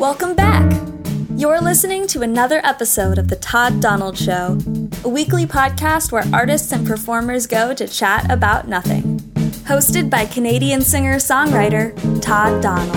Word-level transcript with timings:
Welcome 0.00 0.34
back. 0.34 0.80
You're 1.36 1.60
listening 1.60 2.06
to 2.06 2.22
another 2.22 2.62
episode 2.64 3.18
of 3.18 3.28
The 3.28 3.36
Todd 3.36 3.82
Donald 3.82 4.16
Show, 4.16 4.56
a 5.04 5.08
weekly 5.10 5.44
podcast 5.44 6.10
where 6.10 6.24
artists 6.32 6.72
and 6.72 6.86
performers 6.86 7.46
go 7.46 7.74
to 7.74 7.86
chat 7.86 8.30
about 8.30 8.66
nothing. 8.66 9.18
Hosted 9.68 10.08
by 10.08 10.24
Canadian 10.24 10.80
singer 10.80 11.16
songwriter 11.16 11.94
Todd 12.22 12.62
Donald. 12.62 12.96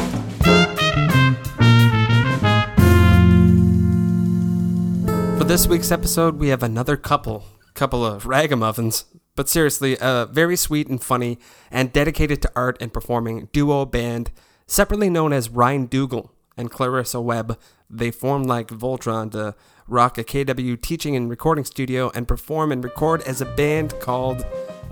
For 5.37 5.43
this 5.43 5.67
week's 5.67 5.91
episode, 5.91 6.39
we 6.39 6.47
have 6.47 6.63
another 6.63 6.95
couple, 6.95 7.43
couple 7.73 8.05
of 8.05 8.27
ragamuffins, 8.27 9.03
but 9.35 9.49
seriously, 9.49 9.97
a 9.99 10.25
very 10.31 10.55
sweet 10.55 10.87
and 10.87 11.03
funny 11.03 11.37
and 11.69 11.91
dedicated 11.91 12.41
to 12.43 12.51
art 12.55 12.77
and 12.79 12.93
performing 12.93 13.49
duo 13.51 13.85
band, 13.85 14.31
separately 14.67 15.09
known 15.09 15.33
as 15.33 15.49
Ryan 15.49 15.87
Dougal 15.87 16.32
and 16.57 16.69
Clarissa 16.71 17.21
Webb. 17.21 17.59
They 17.89 18.11
form 18.11 18.43
like 18.43 18.67
Voltron 18.69 19.31
to 19.31 19.55
rock 19.87 20.17
a 20.17 20.23
KW 20.23 20.81
teaching 20.81 21.15
and 21.15 21.29
recording 21.29 21.65
studio 21.65 22.11
and 22.15 22.27
perform 22.27 22.71
and 22.71 22.83
record 22.83 23.21
as 23.23 23.41
a 23.41 23.45
band 23.45 23.93
called 23.99 24.45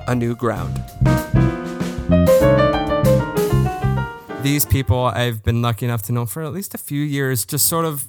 A 0.07 0.15
New 0.15 0.35
Ground. 0.35 0.75
These 4.43 4.65
people 4.65 5.05
I've 5.05 5.43
been 5.43 5.61
lucky 5.61 5.85
enough 5.85 6.01
to 6.03 6.11
know 6.11 6.25
for 6.25 6.41
at 6.41 6.51
least 6.51 6.73
a 6.73 6.79
few 6.79 7.01
years, 7.01 7.45
just 7.45 7.67
sort 7.67 7.85
of 7.85 8.07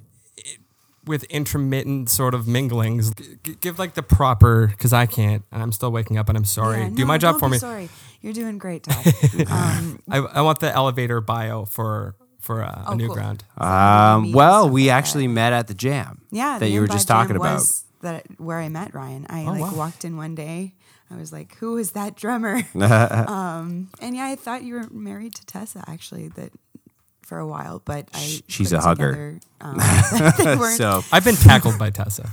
with 1.05 1.25
intermittent 1.25 2.09
sort 2.09 2.33
of 2.33 2.47
minglings. 2.47 3.15
G- 3.43 3.57
give 3.61 3.79
like 3.79 3.95
the 3.95 4.03
proper, 4.03 4.69
because 4.69 4.93
I 4.93 5.07
can't, 5.07 5.45
and 5.53 5.63
I'm 5.63 5.73
still 5.73 5.93
waking 5.93 6.17
up, 6.17 6.29
and 6.29 6.39
I'm 6.39 6.45
sorry. 6.45 6.83
Yeah, 6.83 6.91
Do 6.91 7.05
my 7.05 7.19
job 7.19 7.39
for 7.39 7.49
me. 7.49 7.59
Sorry, 7.59 7.91
you're 8.23 8.33
doing 8.33 8.57
great, 8.57 8.85
Todd. 8.85 9.07
um, 9.51 10.01
I, 10.09 10.19
I 10.19 10.41
want 10.41 10.61
the 10.61 10.73
elevator 10.73 11.21
bio 11.21 11.65
for 11.67 12.15
for 12.43 12.63
uh, 12.63 12.85
Oh, 12.87 12.93
a 12.93 12.95
new 12.97 13.07
cool. 13.07 13.15
ground. 13.15 13.45
Um, 13.57 14.33
well, 14.33 14.69
we 14.69 14.83
like 14.83 14.89
that. 14.89 14.99
actually 14.99 15.29
met 15.29 15.53
at 15.55 15.67
the 15.69 15.75
jam. 15.75 16.21
yeah, 16.31 16.59
that 16.59 16.69
you 16.69 16.81
were 16.83 16.89
just 16.89 17.09
talking 17.09 17.35
Jam 17.35 17.41
about. 17.41 17.55
was 17.61 17.85
that 18.03 18.27
where 18.39 18.59
I 18.59 18.69
met 18.69 18.95
Ryan. 18.95 19.27
I 19.31 19.45
like 19.45 19.61
wow. 19.63 19.75
walked 19.75 20.05
in 20.05 20.17
one 20.17 20.35
day. 20.35 20.75
I 21.11 21.17
was 21.17 21.33
like, 21.33 21.55
"Who 21.57 21.77
is 21.79 21.93
that 21.93 22.17
drummer?" 22.17 22.63
um, 22.75 23.89
and 24.01 24.17
yeah, 24.17 24.27
I 24.27 24.35
thought 24.37 24.63
you 24.65 24.75
were 24.75 24.89
married 24.91 25.35
to 25.37 25.47
Tessa 25.47 25.85
actually. 25.87 26.29
That 26.29 26.53
for 27.23 27.39
a 27.39 27.47
while, 27.47 27.81
but 27.85 28.09
I 28.13 28.41
she's 28.49 28.73
a 28.73 28.81
hugger. 28.81 29.13
together, 29.13 29.41
Um, 29.61 29.77
that 29.79 30.35
they 30.39 30.57
weren't- 30.63 30.77
So 30.77 31.03
I've 31.13 31.25
been 31.25 31.37
tackled 31.37 31.79
by 31.79 31.91
Tessa. 31.91 32.29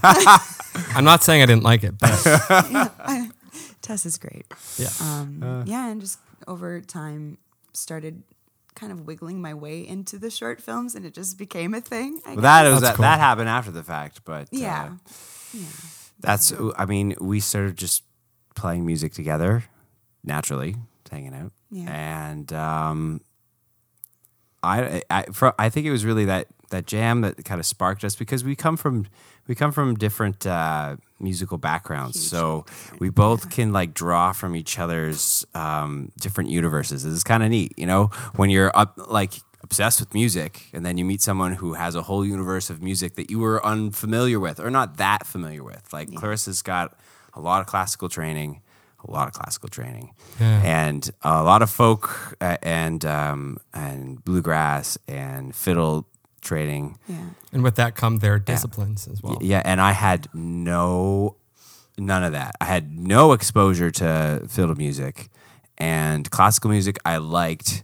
I'm 0.96 1.04
not 1.06 1.24
saying 1.24 1.42
I 1.44 1.46
didn't 1.46 1.64
like 1.64 1.84
it, 1.84 1.96
but 2.00 2.10
Tessa's 3.82 4.18
great. 4.18 4.46
yeah. 4.78 4.90
Um, 5.02 5.44
Uh. 5.44 5.64
yeah, 5.66 5.90
and 5.90 6.02
just 6.02 6.20
over 6.48 6.82
time 6.82 7.38
started 7.74 8.24
kind 8.80 8.92
of 8.92 9.06
wiggling 9.06 9.42
my 9.42 9.54
way 9.54 9.86
into 9.86 10.18
the 10.18 10.30
short 10.30 10.62
films, 10.62 10.96
and 10.96 11.06
it 11.06 11.14
just 11.14 11.38
became 11.38 11.74
a 11.74 11.82
thing. 11.82 12.22
I 12.26 12.34
well, 12.34 12.42
that 12.42 12.70
was 12.72 12.82
that, 12.82 12.96
cool. 12.96 13.04
that 13.04 13.20
happened 13.20 13.50
after 13.50 13.72
the 13.72 13.84
fact, 13.84 14.22
but 14.26 14.44
uh, 14.44 14.48
yeah, 14.52 14.92
yeah. 15.54 15.66
that's. 16.20 16.54
I 16.78 16.86
mean, 16.86 17.16
we 17.20 17.40
started 17.40 17.78
just 17.78 18.04
playing 18.56 18.86
music 18.86 19.14
together 19.14 19.64
naturally, 20.24 20.76
hanging 21.12 21.34
out, 21.34 21.52
Yeah. 21.72 21.90
and 21.90 22.52
um, 22.54 23.22
I 24.64 25.02
I 25.10 25.24
for, 25.32 25.54
I 25.60 25.70
think 25.70 25.86
it 25.86 25.92
was 25.92 26.06
really 26.06 26.26
that 26.26 26.48
that 26.70 26.86
jam 26.86 27.22
that 27.22 27.44
kind 27.46 27.60
of 27.60 27.66
sparked 27.66 28.04
us 28.04 28.16
because 28.16 28.44
we 28.44 28.56
come 28.56 28.78
from 28.78 29.08
we 29.50 29.56
come 29.56 29.74
from 29.74 29.96
different 29.96 30.46
uh, 30.48 30.96
musical 31.20 31.58
backgrounds, 31.58 32.16
Hugely 32.16 32.30
so 32.40 32.66
different, 32.68 33.02
we 33.02 33.10
both 33.10 33.50
can 33.50 33.74
like 33.74 33.94
draw 33.94 34.32
from 34.32 34.56
each 34.56 34.80
other's 34.80 35.46
um, 35.54 36.12
different 36.22 36.50
universes. 36.52 37.04
It's 37.04 37.24
kind 37.26 37.44
of 37.44 37.50
neat, 37.50 37.74
you 37.78 37.86
know, 37.86 38.06
when 38.38 38.50
you're 38.50 38.72
up 38.74 38.94
like 39.12 39.34
obsessed 39.62 40.00
with 40.00 40.14
music 40.14 40.68
and 40.72 40.86
then 40.86 40.98
you 40.98 41.04
meet 41.04 41.22
someone 41.22 41.54
who 41.56 41.74
has 41.74 41.94
a 41.96 42.04
whole 42.04 42.26
universe 42.26 42.70
of 42.70 42.82
music 42.82 43.16
that 43.16 43.30
you 43.30 43.40
were 43.40 43.64
unfamiliar 43.66 44.40
with 44.40 44.58
or 44.60 44.70
not 44.70 44.96
that 44.98 45.28
familiar 45.28 45.64
with. 45.64 45.92
Like 45.92 46.10
Clarissa's 46.14 46.62
got 46.62 46.98
a 47.34 47.42
lot 47.42 47.60
of 47.62 47.68
classical 47.68 48.08
training, 48.08 48.62
a 49.08 49.12
lot 49.12 49.28
of 49.28 49.34
classical 49.34 49.68
training, 49.70 50.14
Yeah. 50.40 50.62
and 50.64 51.10
a 51.24 51.44
lot 51.44 51.62
of 51.62 51.70
folk 51.70 52.38
uh, 52.40 52.58
and 52.64 53.04
um, 53.04 53.58
and 53.74 54.24
bluegrass 54.24 54.98
and 55.08 55.54
fiddle 55.56 56.06
training. 56.42 56.98
Yeah. 57.08 57.18
And 57.54 57.64
with 57.64 57.76
that 57.76 57.96
come 57.96 58.18
their 58.20 58.40
disciplines 58.40 59.08
as 59.08 59.22
well. 59.22 59.38
Yeah, 59.42 59.62
and 59.66 59.80
I 59.82 59.92
had 59.92 60.28
no 60.34 61.36
none 61.98 62.24
of 62.24 62.32
that. 62.32 62.56
I 62.62 62.66
had 62.66 62.98
no 62.98 63.34
exposure 63.34 63.92
to 63.92 64.44
fiddle 64.48 64.76
music 64.76 65.30
and 65.78 66.30
classical 66.32 66.70
music 66.70 66.98
I 67.06 67.18
liked 67.18 67.84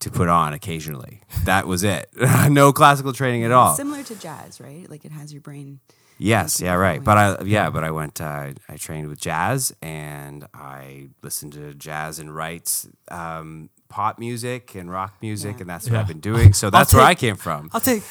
to 0.00 0.10
put 0.10 0.28
on 0.28 0.52
occasionally. 0.52 1.22
That 1.44 1.66
was 1.66 1.82
it. 1.82 2.08
no 2.50 2.72
classical 2.72 3.12
training 3.12 3.44
at 3.44 3.52
all. 3.52 3.74
Similar 3.74 4.02
to 4.04 4.14
jazz, 4.16 4.60
right? 4.60 4.88
Like 4.88 5.04
it 5.04 5.12
has 5.12 5.32
your 5.32 5.40
brain. 5.40 5.80
Yes, 6.18 6.60
yeah, 6.60 6.74
right. 6.74 7.02
But 7.02 7.18
I 7.18 7.30
ways. 7.36 7.46
yeah, 7.46 7.70
but 7.70 7.84
I 7.84 7.90
went 7.90 8.20
uh, 8.20 8.52
I 8.68 8.76
trained 8.76 9.08
with 9.08 9.20
jazz 9.20 9.74
and 9.82 10.46
I 10.54 11.08
listened 11.22 11.52
to 11.54 11.74
jazz 11.74 12.18
and 12.18 12.34
writes 12.34 12.88
um, 13.10 13.68
pop 13.88 14.18
music 14.18 14.74
and 14.74 14.90
rock 14.90 15.14
music 15.22 15.54
Yeah. 15.56 15.60
and 15.62 15.70
that's 15.70 15.86
what 15.86 15.94
Yeah. 15.94 16.00
I've 16.00 16.08
been 16.08 16.20
doing. 16.20 16.52
So 16.52 16.70
that's 16.70 16.92
where 16.94 17.02
I 17.04 17.14
came 17.14 17.36
from. 17.36 17.70
I'll 17.72 17.80
take. 17.80 18.02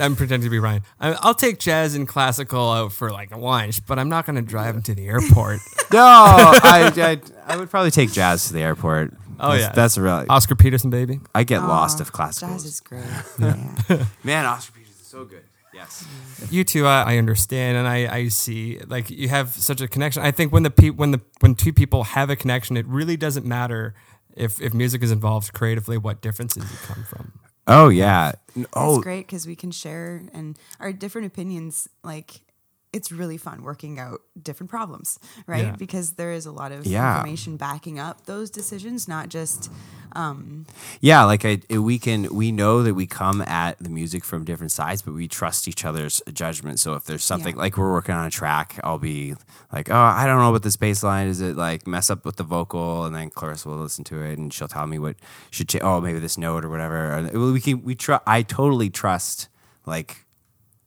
I'm 0.00 0.16
pretending 0.16 0.46
to 0.46 0.50
be 0.50 0.58
Ryan. 0.58 0.82
I, 1.00 1.16
I'll 1.22 1.34
take 1.34 1.58
jazz 1.60 1.94
and 1.94 2.06
classical 2.08 2.70
out 2.72 2.92
for 2.92 3.12
like 3.12 3.32
a 3.32 3.38
lunch, 3.38 3.86
but 3.86 3.98
I'm 3.98 4.08
not 4.08 4.26
going 4.26 4.36
to 4.36 4.42
drive 4.42 4.74
them 4.74 4.82
to 4.84 4.94
the 4.94 5.06
airport. 5.06 5.60
No, 5.92 6.00
I, 6.02 6.90
I 6.96 7.52
I 7.54 7.56
would 7.56 7.70
probably 7.70 7.92
take 7.92 8.10
jazz 8.10 8.48
to 8.48 8.52
the 8.52 8.60
airport. 8.60 9.14
Oh, 9.38 9.50
That's- 9.52 9.60
yeah. 9.60 9.72
that's 9.72 9.96
a 9.96 10.02
really. 10.02 10.26
Oscar 10.26 10.56
Peterson, 10.56 10.90
baby. 10.90 11.20
I 11.32 11.44
get 11.44 11.60
lost 11.62 12.00
Aw, 12.00 12.02
of 12.02 12.12
classical. 12.12 12.52
Jazz 12.54 12.64
is 12.64 12.80
great. 12.80 13.04
yeah. 13.38 14.04
Man, 14.24 14.44
Oscar 14.46 14.72
Peterson 14.72 15.00
is 15.00 15.06
so 15.06 15.24
good. 15.24 15.44
Yes. 15.72 16.04
You 16.50 16.64
two, 16.64 16.86
I, 16.86 17.12
I 17.14 17.18
understand, 17.18 17.76
and 17.76 17.86
I, 17.86 18.12
I 18.12 18.28
see. 18.28 18.80
Like 18.86 19.10
you 19.10 19.28
have 19.28 19.50
such 19.50 19.80
a 19.80 19.86
connection. 19.86 20.22
I 20.24 20.32
think 20.32 20.52
when 20.52 20.64
the 20.64 20.70
pe- 20.70 20.90
when 20.90 21.12
the 21.12 21.20
when 21.40 21.54
two 21.54 21.72
people 21.72 22.02
have 22.02 22.30
a 22.30 22.36
connection, 22.36 22.76
it 22.76 22.86
really 22.86 23.16
doesn't 23.16 23.46
matter 23.46 23.94
if 24.36 24.60
if 24.60 24.72
music 24.74 25.02
is 25.02 25.10
involved 25.10 25.52
creatively. 25.52 25.98
What 25.98 26.20
differences 26.20 26.70
you 26.70 26.78
come 26.86 27.04
from. 27.04 27.32
Oh 27.66 27.88
yeah. 27.88 28.32
N- 28.56 28.62
It's 28.62 28.68
Oh 28.74 29.00
great 29.00 29.26
because 29.26 29.46
we 29.46 29.56
can 29.56 29.70
share 29.70 30.22
and 30.32 30.56
our 30.80 30.92
different 30.92 31.26
opinions. 31.26 31.88
Like 32.04 32.42
it's 32.96 33.10
really 33.20 33.36
fun 33.36 33.62
working 33.62 33.98
out 33.98 34.20
different 34.48 34.70
problems, 34.70 35.18
right? 35.46 35.66
Yeah. 35.66 35.76
Because 35.84 36.06
there 36.20 36.32
is 36.38 36.44
a 36.46 36.52
lot 36.60 36.70
of 36.72 36.86
Yeah. 36.86 37.16
information 37.18 37.56
backing 37.56 37.98
up 38.06 38.16
those 38.26 38.48
decisions, 38.50 39.06
not 39.08 39.28
just 39.28 39.70
um, 40.12 40.64
yeah. 41.02 41.24
Like 41.24 41.44
I, 41.44 41.60
we 41.90 41.98
can 41.98 42.34
we 42.34 42.50
know 42.50 42.82
that 42.82 42.94
we 42.94 43.06
come 43.06 43.42
at 43.42 43.72
the 43.78 43.90
music 43.90 44.24
from 44.24 44.44
different 44.46 44.72
sides, 44.72 45.02
but 45.02 45.12
we 45.12 45.28
trust 45.28 45.68
each 45.68 45.84
other's 45.84 46.22
judgment. 46.32 46.80
So 46.80 46.94
if 46.94 47.04
there's 47.04 47.22
something 47.32 47.54
Yeah. 47.54 47.60
like 47.64 47.76
we're 47.76 47.92
working 47.92 48.14
on 48.14 48.24
a 48.26 48.30
track, 48.30 48.80
I'll 48.82 48.98
be 48.98 49.34
like, 49.76 49.90
oh, 49.90 49.94
I 49.94 50.24
don't 50.26 50.38
know 50.38 50.52
what 50.52 50.62
this 50.62 50.76
bass 50.76 51.02
line 51.02 51.26
is. 51.28 51.42
It 51.42 51.54
like 51.56 51.86
mess 51.86 52.08
up 52.08 52.24
with 52.24 52.36
the 52.36 52.44
vocal, 52.44 53.04
and 53.04 53.14
then 53.14 53.28
Clarissa 53.28 53.68
will 53.68 53.76
listen 53.76 54.04
to 54.04 54.22
it 54.22 54.38
and 54.38 54.50
she'll 54.54 54.68
tell 54.68 54.86
me 54.86 54.98
what 54.98 55.16
should 55.50 55.68
change. 55.68 55.84
Oh, 55.84 56.00
maybe 56.00 56.18
this 56.18 56.38
note 56.38 56.64
or 56.64 56.70
whatever. 56.70 57.12
And 57.12 57.52
we 57.52 57.60
can 57.60 57.82
we 57.82 57.94
try. 57.94 58.18
I 58.26 58.40
totally 58.42 58.88
trust 58.88 59.48
like 59.84 60.24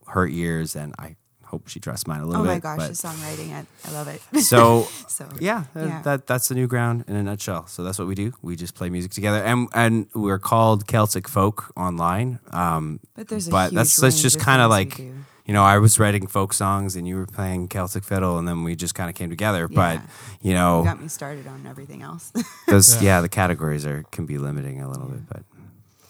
her 0.07 0.27
ears, 0.27 0.75
and 0.75 0.95
I 0.97 1.17
hope 1.49 1.67
she 1.67 1.79
trusts 1.79 2.05
mine 2.07 2.21
a 2.21 2.25
little 2.25 2.43
bit. 2.43 2.49
oh 2.51 2.53
bit. 2.55 2.63
my 2.63 2.77
gosh, 2.77 2.77
but- 2.77 2.87
the 2.95 3.07
songwriting, 3.07 3.49
I, 3.53 3.65
I 3.87 3.91
love 3.91 4.07
it. 4.07 4.21
so 4.41 4.87
so 5.07 5.25
yeah, 5.39 5.63
Yeah. 5.75 6.01
that 6.03 6.27
that's 6.27 6.47
the 6.49 6.55
new 6.55 6.67
ground 6.67 7.05
in 7.07 7.15
a 7.15 7.23
nutshell. 7.23 7.67
So 7.67 7.83
that's 7.83 7.97
what 7.99 8.07
we 8.07 8.15
do. 8.15 8.33
We 8.41 8.55
just 8.55 8.75
play 8.75 8.89
music 8.89 9.11
together, 9.11 9.41
and 9.43 9.67
and 9.73 10.07
we're 10.13 10.39
called 10.39 10.85
Celtic 10.87 11.27
folk 11.27 11.71
online. 11.75 12.39
Um, 12.51 12.99
But 13.15 13.27
there's 13.29 13.47
a 13.47 13.51
but 13.51 13.73
that's 13.73 13.95
huge 13.97 14.01
that's 14.01 14.15
range 14.15 14.21
just 14.21 14.39
kind 14.39 14.61
of 14.61 14.69
like 14.69 14.99
you 14.99 15.53
know 15.55 15.63
I 15.63 15.79
was 15.79 15.97
writing 15.99 16.27
folk 16.27 16.53
songs 16.53 16.95
and 16.95 17.07
you 17.07 17.15
were 17.15 17.25
playing 17.25 17.67
Celtic 17.69 18.03
fiddle, 18.03 18.37
and 18.37 18.47
then 18.47 18.63
we 18.63 18.75
just 18.75 18.93
kind 18.93 19.09
of 19.09 19.15
came 19.15 19.29
together. 19.29 19.67
But 19.67 19.95
Yeah. 19.95 20.01
you 20.41 20.49
You 20.49 20.53
know, 20.59 20.83
got 20.83 21.01
me 21.01 21.07
started 21.07 21.47
on 21.47 21.65
everything 21.67 22.01
else. 22.03 22.31
those 22.67 22.95
Yeah. 22.95 23.01
yeah. 23.17 23.21
the 23.21 23.29
categories 23.29 23.85
are 23.85 24.03
can 24.11 24.25
be 24.25 24.37
limiting 24.37 24.81
a 24.81 24.87
little 24.87 25.07
bit, 25.09 25.25
but 25.27 25.41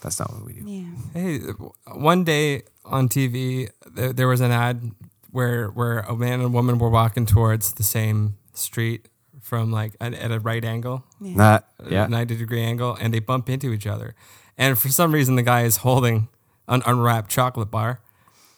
that's 0.01 0.19
not 0.19 0.31
what 0.33 0.43
we 0.45 0.53
do. 0.59 0.63
yeah. 0.67 0.91
Hey, 1.13 1.39
one 2.11 2.23
day 2.25 2.63
on 2.85 3.07
TV, 3.09 3.69
there, 3.95 4.13
there 4.13 4.27
was 4.27 4.41
an 4.41 4.51
ad 4.51 4.91
where 5.31 5.67
where 5.67 5.99
a 5.99 6.15
man 6.15 6.33
and 6.33 6.43
a 6.43 6.49
woman 6.49 6.77
were 6.79 6.89
walking 6.89 7.25
towards 7.25 7.73
the 7.73 7.83
same 7.83 8.37
street 8.53 9.07
from 9.41 9.71
like 9.71 9.95
at, 10.01 10.13
at 10.13 10.31
a 10.31 10.39
right 10.39 10.63
angle, 10.65 11.05
a 11.21 11.63
yeah, 11.89 12.07
90 12.07 12.35
degree 12.37 12.61
angle, 12.63 12.95
and 12.99 13.13
they 13.13 13.19
bump 13.19 13.49
into 13.49 13.71
each 13.71 13.87
other. 13.87 14.15
And 14.57 14.77
for 14.77 14.89
some 14.89 15.13
reason, 15.13 15.35
the 15.35 15.43
guy 15.43 15.63
is 15.63 15.77
holding 15.77 16.27
an 16.67 16.81
unwrapped 16.85 17.31
chocolate 17.31 17.71
bar, 17.71 18.01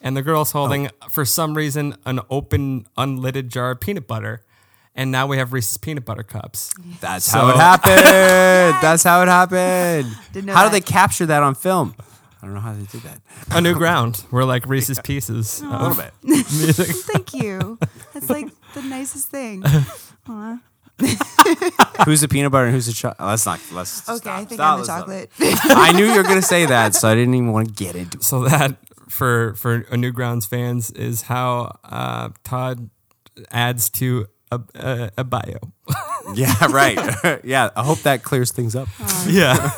and 0.00 0.16
the 0.16 0.22
girl's 0.22 0.52
holding, 0.52 0.88
oh. 0.88 1.08
for 1.08 1.24
some 1.24 1.54
reason, 1.54 1.96
an 2.04 2.20
open, 2.28 2.86
unlidded 2.98 3.48
jar 3.48 3.70
of 3.70 3.80
peanut 3.80 4.06
butter. 4.06 4.42
And 4.94 5.10
now 5.10 5.26
we 5.26 5.38
have 5.38 5.54
Reese's 5.54 5.78
peanut 5.78 6.04
butter 6.04 6.22
cups. 6.22 6.74
that's 7.00 7.24
So- 7.24 7.38
how 7.38 7.48
it 7.48 7.56
happened. 7.56 8.82
that's 8.82 9.02
how 9.02 9.22
it 9.22 9.28
happened. 9.28 10.14
Didn't 10.34 10.46
know 10.48 10.52
How 10.54 10.64
did 10.64 10.72
that. 10.74 10.84
they 10.84 10.92
capture 10.92 11.24
that 11.26 11.42
on 11.42 11.54
film? 11.54 11.94
I 12.42 12.46
don't 12.46 12.54
know 12.54 12.60
how 12.60 12.72
they 12.72 12.82
did 12.84 13.02
that. 13.02 13.20
A 13.52 13.60
new 13.60 13.74
ground. 13.74 14.24
We're 14.32 14.44
like 14.44 14.66
Reese's 14.66 14.98
Pieces. 15.00 15.60
A 15.60 15.66
little 15.68 15.94
bit. 15.94 16.12
Music. 16.22 16.86
Thank 17.12 17.34
you. 17.34 17.78
That's 18.12 18.28
like 18.28 18.48
the 18.74 18.82
nicest 18.82 19.28
thing. 19.28 19.62
Aw. 20.28 20.58
who's 22.04 22.20
the 22.20 22.28
peanut 22.28 22.52
butter 22.52 22.66
and 22.66 22.74
who's 22.74 22.86
the 22.86 22.92
chocolate? 22.92 23.26
Let's 23.26 23.46
not. 23.46 23.60
Let's 23.72 24.08
Okay, 24.08 24.16
stop, 24.18 24.34
I 24.40 24.44
think 24.44 24.58
stop, 24.58 24.78
I'm 24.78 24.84
the 24.84 24.92
let's 24.92 25.38
chocolate. 25.38 25.76
I 25.76 25.92
knew 25.92 26.04
you 26.06 26.16
were 26.16 26.22
gonna 26.22 26.42
say 26.42 26.66
that, 26.66 26.94
so 26.94 27.08
I 27.08 27.14
didn't 27.14 27.34
even 27.34 27.52
want 27.52 27.68
to 27.68 27.74
get 27.74 27.96
into. 27.96 28.18
it. 28.18 28.24
So 28.24 28.44
that 28.48 28.76
for 29.08 29.54
for 29.54 29.76
a 29.76 29.96
Newgrounds 29.96 30.46
fans 30.48 30.90
is 30.90 31.22
how 31.22 31.78
uh, 31.84 32.30
Todd 32.44 32.90
adds 33.50 33.88
to 33.90 34.26
a, 34.50 34.60
a, 34.74 35.10
a 35.18 35.24
bio. 35.24 35.58
Yeah, 36.34 36.54
right. 36.70 37.40
yeah, 37.44 37.70
I 37.74 37.82
hope 37.82 37.98
that 38.02 38.22
clears 38.22 38.52
things 38.52 38.76
up. 38.76 38.88
yeah. 39.26 39.70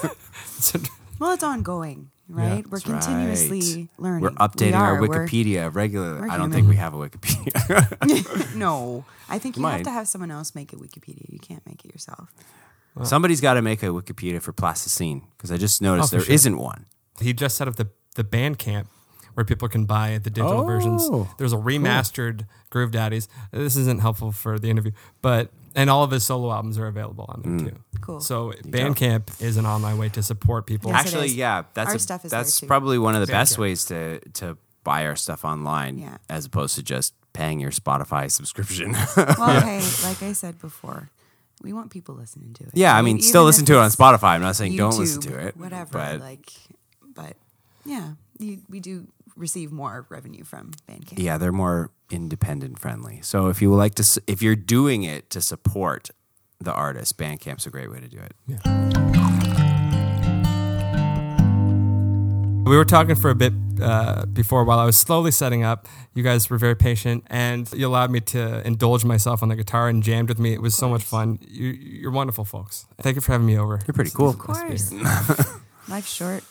well, 1.18 1.32
it's 1.32 1.42
ongoing, 1.42 2.10
right? 2.28 2.64
we're 2.68 2.78
That's 2.78 2.86
right. 2.88 3.02
continuously 3.02 3.88
learning. 3.98 4.22
We're 4.22 4.30
updating 4.30 4.68
We 4.68 4.72
our 4.74 4.96
are. 4.96 5.00
We're- 5.00 5.26
Wikipedia 5.28 5.74
regularly. 5.74 6.20
we're 6.20 6.30
I 6.30 6.36
don't 6.36 6.52
think 6.52 6.68
we 6.68 6.76
have 6.76 6.94
a 6.94 6.96
Wikipedia. 6.96 8.54
no, 8.56 9.04
I 9.28 9.38
think 9.38 9.56
you 9.56 9.62
Mine. 9.62 9.78
have 9.78 9.82
to 9.84 9.90
have 9.90 10.08
someone 10.08 10.30
else 10.30 10.54
make 10.54 10.72
a 10.72 10.76
Wikipedia. 10.76 11.30
You 11.32 11.38
can't 11.38 11.64
make 11.66 11.84
it 11.84 11.92
yourself. 11.92 12.30
Somebody's 13.02 13.40
got 13.40 13.54
to 13.54 13.62
make 13.62 13.82
a 13.82 13.86
Wikipedia 13.86 14.40
for 14.40 14.52
Plasticine 14.52 15.22
because 15.36 15.50
I 15.50 15.56
just 15.56 15.82
noticed 15.82 16.14
oh, 16.14 16.18
there 16.18 16.38
sure. 16.38 16.50
not 16.52 16.60
one. 16.60 16.86
he 17.20 17.32
just 17.32 17.56
set 17.56 17.66
up 17.66 17.74
the 17.76 17.88
the 18.14 18.22
Bandcamp 18.22 18.86
where 19.34 19.44
people 19.44 19.68
can 19.68 19.84
buy 19.84 20.18
the 20.22 20.30
digital 20.30 20.64
versions. 20.64 21.02
Oh, 21.10 21.28
There's 21.38 21.52
a 21.52 21.56
remastered 21.56 22.46
Groove 22.70 22.92
Daddies. 22.92 23.28
This 23.50 23.76
isn't 23.76 24.00
helpful 24.00 24.30
for 24.32 24.58
the 24.60 24.70
interview, 24.70 24.92
but 25.22 25.50
and 25.74 25.90
all 25.90 26.04
of 26.04 26.10
his 26.10 26.24
solo 26.24 26.52
albums 26.52 26.78
are 26.78 26.86
available 26.86 27.26
on 27.28 27.42
there 27.42 27.52
mm. 27.52 27.68
too. 27.70 27.80
Cool. 28.00 28.20
So 28.20 28.52
Bandcamp 28.64 29.40
is 29.40 29.56
an 29.56 29.66
online 29.66 29.98
way 29.98 30.08
to 30.10 30.22
support 30.22 30.66
people. 30.66 30.90
Yes, 30.90 31.06
Actually, 31.06 31.28
yeah, 31.28 31.64
that's 31.74 31.90
Our 31.90 31.96
a- 31.96 31.98
stuff 31.98 32.24
is 32.24 32.30
there, 32.30 32.40
that's 32.40 32.60
too. 32.60 32.66
probably 32.66 32.98
one 32.98 33.14
of 33.14 33.20
the 33.20 33.26
Very 33.26 33.38
best 33.38 33.58
ways 33.58 33.84
to 33.86 34.20
to 34.34 34.56
buy 34.84 35.06
our 35.06 35.16
stuff 35.16 35.44
online, 35.44 35.98
Yeah. 35.98 36.18
as 36.28 36.44
opposed 36.44 36.74
to 36.76 36.82
just 36.82 37.14
paying 37.32 37.58
your 37.58 37.70
Spotify 37.70 38.30
subscription. 38.30 38.92
Well, 39.16 39.60
hey, 39.60 39.80
like 40.02 40.22
I 40.22 40.32
said 40.32 40.60
before, 40.60 41.10
we 41.62 41.72
want 41.72 41.90
people 41.90 42.14
listening 42.14 42.52
to 42.54 42.64
it. 42.64 42.70
yeah, 42.74 42.96
I 42.96 43.02
mean, 43.02 43.16
Even 43.16 43.28
still 43.28 43.44
listen 43.44 43.64
to 43.66 43.74
it 43.74 43.78
on 43.78 43.90
Spotify. 43.90 44.34
I'm 44.34 44.42
not 44.42 44.56
saying 44.56 44.76
don't 44.76 44.96
listen 44.96 45.22
to 45.22 45.38
it, 45.48 45.56
Whatever. 45.56 45.90
But 45.92 46.20
like, 46.20 46.52
but 47.14 47.36
yeah, 47.84 48.12
you, 48.38 48.60
we 48.68 48.80
do 48.80 49.06
receive 49.36 49.72
more 49.72 50.06
revenue 50.08 50.44
from 50.44 50.72
Bandcamp. 50.88 51.18
yeah, 51.18 51.38
they're 51.38 51.52
more 51.52 51.90
independent 52.10 52.78
friendly. 52.78 53.20
So 53.22 53.48
if 53.48 53.60
you 53.60 53.70
would 53.70 53.76
like 53.76 53.94
to, 53.96 54.22
if 54.26 54.42
you're 54.42 54.56
doing 54.56 55.02
it 55.02 55.30
to 55.30 55.40
support 55.40 56.10
the 56.60 56.72
artist, 56.72 57.18
Bandcamp's 57.18 57.66
a 57.66 57.70
great 57.70 57.90
way 57.90 58.00
to 58.00 58.08
do 58.08 58.18
it. 58.18 58.34
Yeah. 58.46 59.84
We 62.66 62.78
were 62.78 62.86
talking 62.86 63.14
for 63.14 63.28
a 63.28 63.34
bit 63.34 63.52
uh, 63.82 64.24
before 64.24 64.64
while 64.64 64.78
I 64.78 64.86
was 64.86 64.96
slowly 64.96 65.30
setting 65.32 65.64
up. 65.64 65.86
You 66.14 66.22
guys 66.22 66.48
were 66.48 66.56
very 66.56 66.74
patient, 66.74 67.24
and 67.26 67.70
you 67.74 67.86
allowed 67.86 68.10
me 68.10 68.20
to 68.20 68.66
indulge 68.66 69.04
myself 69.04 69.42
on 69.42 69.50
the 69.50 69.56
guitar 69.56 69.88
and 69.90 70.02
jammed 70.02 70.30
with 70.30 70.38
me. 70.38 70.54
It 70.54 70.62
was 70.62 70.74
so 70.74 70.88
much 70.88 71.02
fun. 71.02 71.38
You, 71.46 71.66
you're 71.68 72.10
wonderful 72.10 72.46
folks. 72.46 72.86
Thank 73.02 73.16
you 73.16 73.20
for 73.20 73.32
having 73.32 73.46
me 73.46 73.58
over. 73.58 73.80
You're 73.86 73.92
pretty 73.92 74.12
cool. 74.12 74.30
Of 74.30 74.38
course. 74.38 74.90
Life's 75.88 76.10
short. 76.10 76.42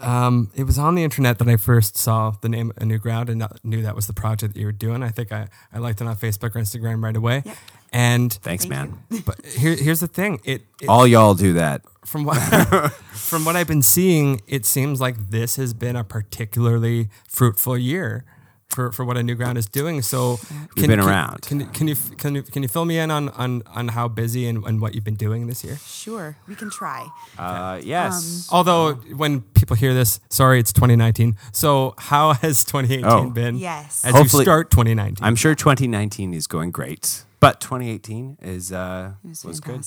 Um, 0.00 0.50
it 0.54 0.64
was 0.64 0.78
on 0.78 0.94
the 0.94 1.04
internet 1.04 1.38
that 1.38 1.48
I 1.48 1.56
first 1.56 1.96
saw 1.96 2.32
the 2.40 2.48
name 2.48 2.72
A 2.76 2.84
New 2.84 2.98
Ground 2.98 3.30
and 3.30 3.46
knew 3.64 3.82
that 3.82 3.94
was 3.94 4.06
the 4.06 4.12
project 4.12 4.54
that 4.54 4.60
you 4.60 4.66
were 4.66 4.72
doing. 4.72 5.02
I 5.02 5.08
think 5.10 5.32
I, 5.32 5.48
I 5.72 5.78
liked 5.78 6.00
it 6.00 6.06
on 6.06 6.16
Facebook 6.16 6.54
or 6.56 6.60
Instagram 6.60 7.02
right 7.02 7.16
away. 7.16 7.42
Yeah. 7.44 7.54
And 7.92 8.32
Thanks, 8.32 8.64
Thank 8.66 8.90
man. 9.10 9.22
but 9.24 9.44
here, 9.46 9.74
here's 9.76 10.00
the 10.00 10.08
thing. 10.08 10.40
It, 10.44 10.62
it 10.82 10.88
All 10.88 11.06
y'all 11.06 11.34
do 11.34 11.52
that. 11.54 11.82
from 12.04 12.24
what 12.24 12.36
from 13.12 13.44
what 13.44 13.56
I've 13.56 13.68
been 13.68 13.82
seeing, 13.82 14.42
it 14.46 14.66
seems 14.66 15.00
like 15.00 15.30
this 15.30 15.56
has 15.56 15.72
been 15.72 15.96
a 15.96 16.04
particularly 16.04 17.08
fruitful 17.28 17.78
year 17.78 18.24
for, 18.68 18.92
for 18.92 19.04
what 19.04 19.16
a 19.16 19.22
new 19.22 19.34
ground 19.34 19.56
is 19.58 19.66
doing. 19.66 20.02
So 20.02 20.38
We've 20.76 20.86
been 20.88 21.00
around. 21.00 21.42
Can, 21.42 21.60
you- 21.60 21.66
can 21.66 21.88
you 21.88 21.96
can 22.18 22.34
you 22.34 22.42
can 22.42 22.62
you 22.62 22.68
fill 22.68 22.84
me 22.84 22.98
in 22.98 23.10
on 23.10 23.28
on, 23.30 23.62
on 23.74 23.88
how 23.88 24.08
busy 24.08 24.46
and, 24.46 24.64
and 24.64 24.80
what 24.80 24.94
you've 24.94 25.04
been 25.04 25.14
doing 25.16 25.46
this 25.46 25.64
year? 25.64 25.78
Sure, 25.86 26.36
we 26.46 26.54
can 26.54 26.70
try. 26.70 27.08
Uh, 27.38 27.80
yes. 27.82 28.48
Although 28.52 28.94
when 29.16 29.40
people 29.40 29.76
hear 29.76 29.94
this, 29.94 30.20
sorry, 30.28 30.58
it's 30.60 30.72
2019. 30.72 31.36
So 31.52 31.94
how 31.98 32.32
has 32.34 32.64
2018 32.64 33.04
Oh. 33.06 33.30
been? 33.30 33.56
Yes. 33.56 34.04
As 34.04 34.14
Hopefully- 34.14 34.42
you 34.42 34.44
start 34.46 34.70
2019. 34.70 35.24
I'm 35.24 35.36
sure 35.36 35.54
2019 35.54 36.34
is 36.34 36.46
going 36.46 36.70
great, 36.70 37.24
but 37.40 37.60
2018 37.60 38.38
is 38.42 38.72
uh, 38.72 39.12
It 39.24 39.28
was, 39.28 39.44
was 39.44 39.60
good. 39.60 39.80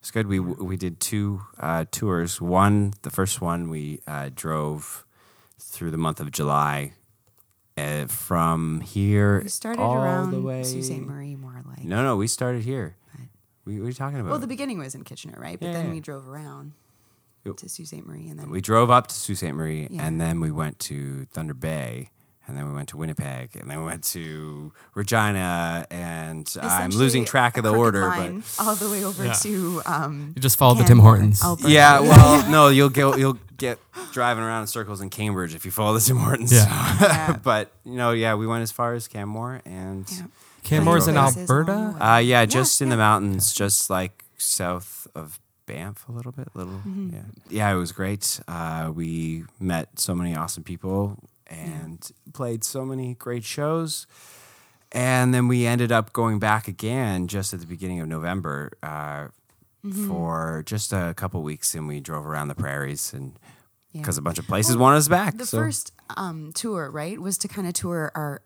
It's 0.00 0.10
good. 0.10 0.26
We 0.26 0.38
we 0.38 0.76
did 0.76 1.00
two 1.00 1.42
uh, 1.58 1.84
tours. 1.90 2.40
One, 2.40 2.92
the 3.02 3.10
first 3.10 3.40
one, 3.40 3.68
we 3.70 4.00
uh, 4.06 4.28
drove 4.34 5.04
through 5.58 5.90
the 5.90 5.98
month 5.98 6.20
of 6.20 6.30
July 6.30 6.92
uh, 7.76 8.06
from 8.06 8.80
here. 8.80 9.40
We 9.42 9.48
started 9.48 9.80
all 9.82 9.94
around 9.96 10.30
the 10.30 10.40
way. 10.40 10.62
Sault 10.62 10.84
Ste. 10.84 10.98
Marie, 11.00 11.36
more 11.36 11.62
like. 11.68 11.84
No, 11.84 12.02
no, 12.02 12.16
we 12.16 12.26
started 12.26 12.62
here. 12.62 12.96
Right. 13.18 13.28
We, 13.64 13.80
what 13.80 13.86
are 13.86 13.88
you 13.88 13.94
talking 13.94 14.20
about? 14.20 14.30
Well, 14.30 14.38
the 14.38 14.46
beginning 14.46 14.78
was 14.78 14.94
in 14.94 15.04
Kitchener, 15.04 15.38
right? 15.38 15.58
But 15.58 15.66
Yeah, 15.66 15.72
then 15.72 15.86
yeah. 15.86 15.92
we 15.92 16.00
drove 16.00 16.28
around 16.28 16.72
Yep. 17.44 17.56
to 17.58 17.68
Sault 17.68 17.88
Ste. 17.88 18.06
Marie, 18.06 18.28
and 18.28 18.38
then 18.38 18.50
we 18.50 18.60
drove 18.60 18.90
up 18.90 19.08
to 19.08 19.14
Sault 19.14 19.38
Ste. 19.38 19.52
Marie, 19.52 19.88
Yeah. 19.90 20.06
and 20.06 20.20
then 20.20 20.40
we 20.40 20.50
went 20.50 20.78
to 20.80 21.26
Thunder 21.26 21.52
Bay, 21.54 22.10
and 22.46 22.56
then 22.56 22.66
we 22.68 22.72
went 22.74 22.88
to 22.90 22.96
Winnipeg, 22.96 23.56
and 23.56 23.70
then 23.70 23.78
we 23.80 23.84
went 23.86 24.04
to 24.04 24.72
Regina, 24.94 25.86
and 25.90 26.50
I'm 26.60 26.90
losing 26.90 27.24
track 27.24 27.56
of 27.56 27.64
the 27.64 27.74
order, 27.74 28.02
line 28.02 28.40
but 28.40 28.64
all 28.66 28.74
the 28.76 28.88
way 28.90 29.04
over 29.04 29.24
Yeah. 29.26 29.32
to 29.32 29.82
um, 29.86 30.32
you 30.36 30.40
just 30.42 30.56
followed 30.58 30.78
the 30.78 30.84
Tim 30.84 30.98
Hortons. 31.00 31.42
Alberta. 31.42 31.70
Yeah, 31.70 32.00
well, 32.00 32.50
no, 32.56 32.68
you'll 32.68 32.88
get 32.90 33.18
you'll 33.18 33.38
get 33.56 33.78
driving 34.12 34.42
around 34.44 34.62
in 34.62 34.66
circles 34.66 35.00
in 35.00 35.10
Cambridge 35.10 35.54
if 35.54 35.64
you 35.64 35.70
follow 35.70 35.94
the 35.94 36.00
Tim 36.00 36.16
Hortons. 36.18 36.52
Yeah. 36.52 36.96
Yeah. 37.00 37.36
but 37.42 37.72
you 37.84 37.94
know, 37.94 38.12
yeah, 38.12 38.34
we 38.34 38.46
went 38.46 38.62
as 38.62 38.72
far 38.72 38.94
as 38.94 39.08
Canmore, 39.08 39.60
and 39.64 40.10
Yeah. 40.10 40.26
Canmore's 40.62 41.08
in 41.08 41.16
Alberta. 41.16 41.96
uh, 42.00 42.18
yeah, 42.18 42.44
just 42.46 42.80
in 42.80 42.88
yeah. 42.88 42.94
the 42.94 42.98
mountains, 42.98 43.52
just 43.52 43.90
like 43.90 44.24
south 44.38 45.06
of 45.14 45.38
Banff, 45.66 46.06
a 46.08 46.12
little 46.12 46.32
bit, 46.32 46.48
little, 46.54 46.80
yeah, 47.10 47.20
yeah, 47.48 47.72
it 47.72 47.76
was 47.76 47.90
great. 47.92 48.38
Uh, 48.46 48.90
we 48.94 49.44
met 49.58 49.98
so 49.98 50.14
many 50.14 50.34
awesome 50.34 50.62
people 50.62 51.18
and 51.46 52.10
played 52.34 52.64
so 52.64 52.84
many 52.84 53.14
great 53.14 53.44
shows. 53.44 54.06
And 54.92 55.32
then 55.34 55.48
we 55.48 55.66
ended 55.66 55.90
up 55.90 56.12
going 56.12 56.38
back 56.38 56.68
again 56.68 57.28
just 57.28 57.52
at 57.54 57.60
the 57.60 57.66
beginning 57.66 58.00
of 58.00 58.08
November 58.08 58.72
uh, 58.82 59.28
for 60.06 60.62
just 60.66 60.92
a 60.92 61.12
couple 61.16 61.42
weeks, 61.42 61.74
and 61.74 61.86
we 61.88 62.00
drove 62.00 62.26
around 62.26 62.48
the 62.48 62.54
prairies, 62.54 63.12
and 63.12 63.38
Yeah. 63.92 64.00
because 64.00 64.18
a 64.18 64.22
bunch 64.22 64.38
of 64.38 64.46
places 64.46 64.76
wanted 64.76 64.96
us 64.98 65.08
back. 65.08 65.36
The 65.36 65.46
so. 65.46 65.58
first 65.58 65.92
um, 66.16 66.52
tour, 66.54 66.90
right, 66.90 67.20
was 67.20 67.38
to 67.38 67.48
kind 67.48 67.66
of 67.68 67.74
tour 67.74 68.10
our 68.14 68.42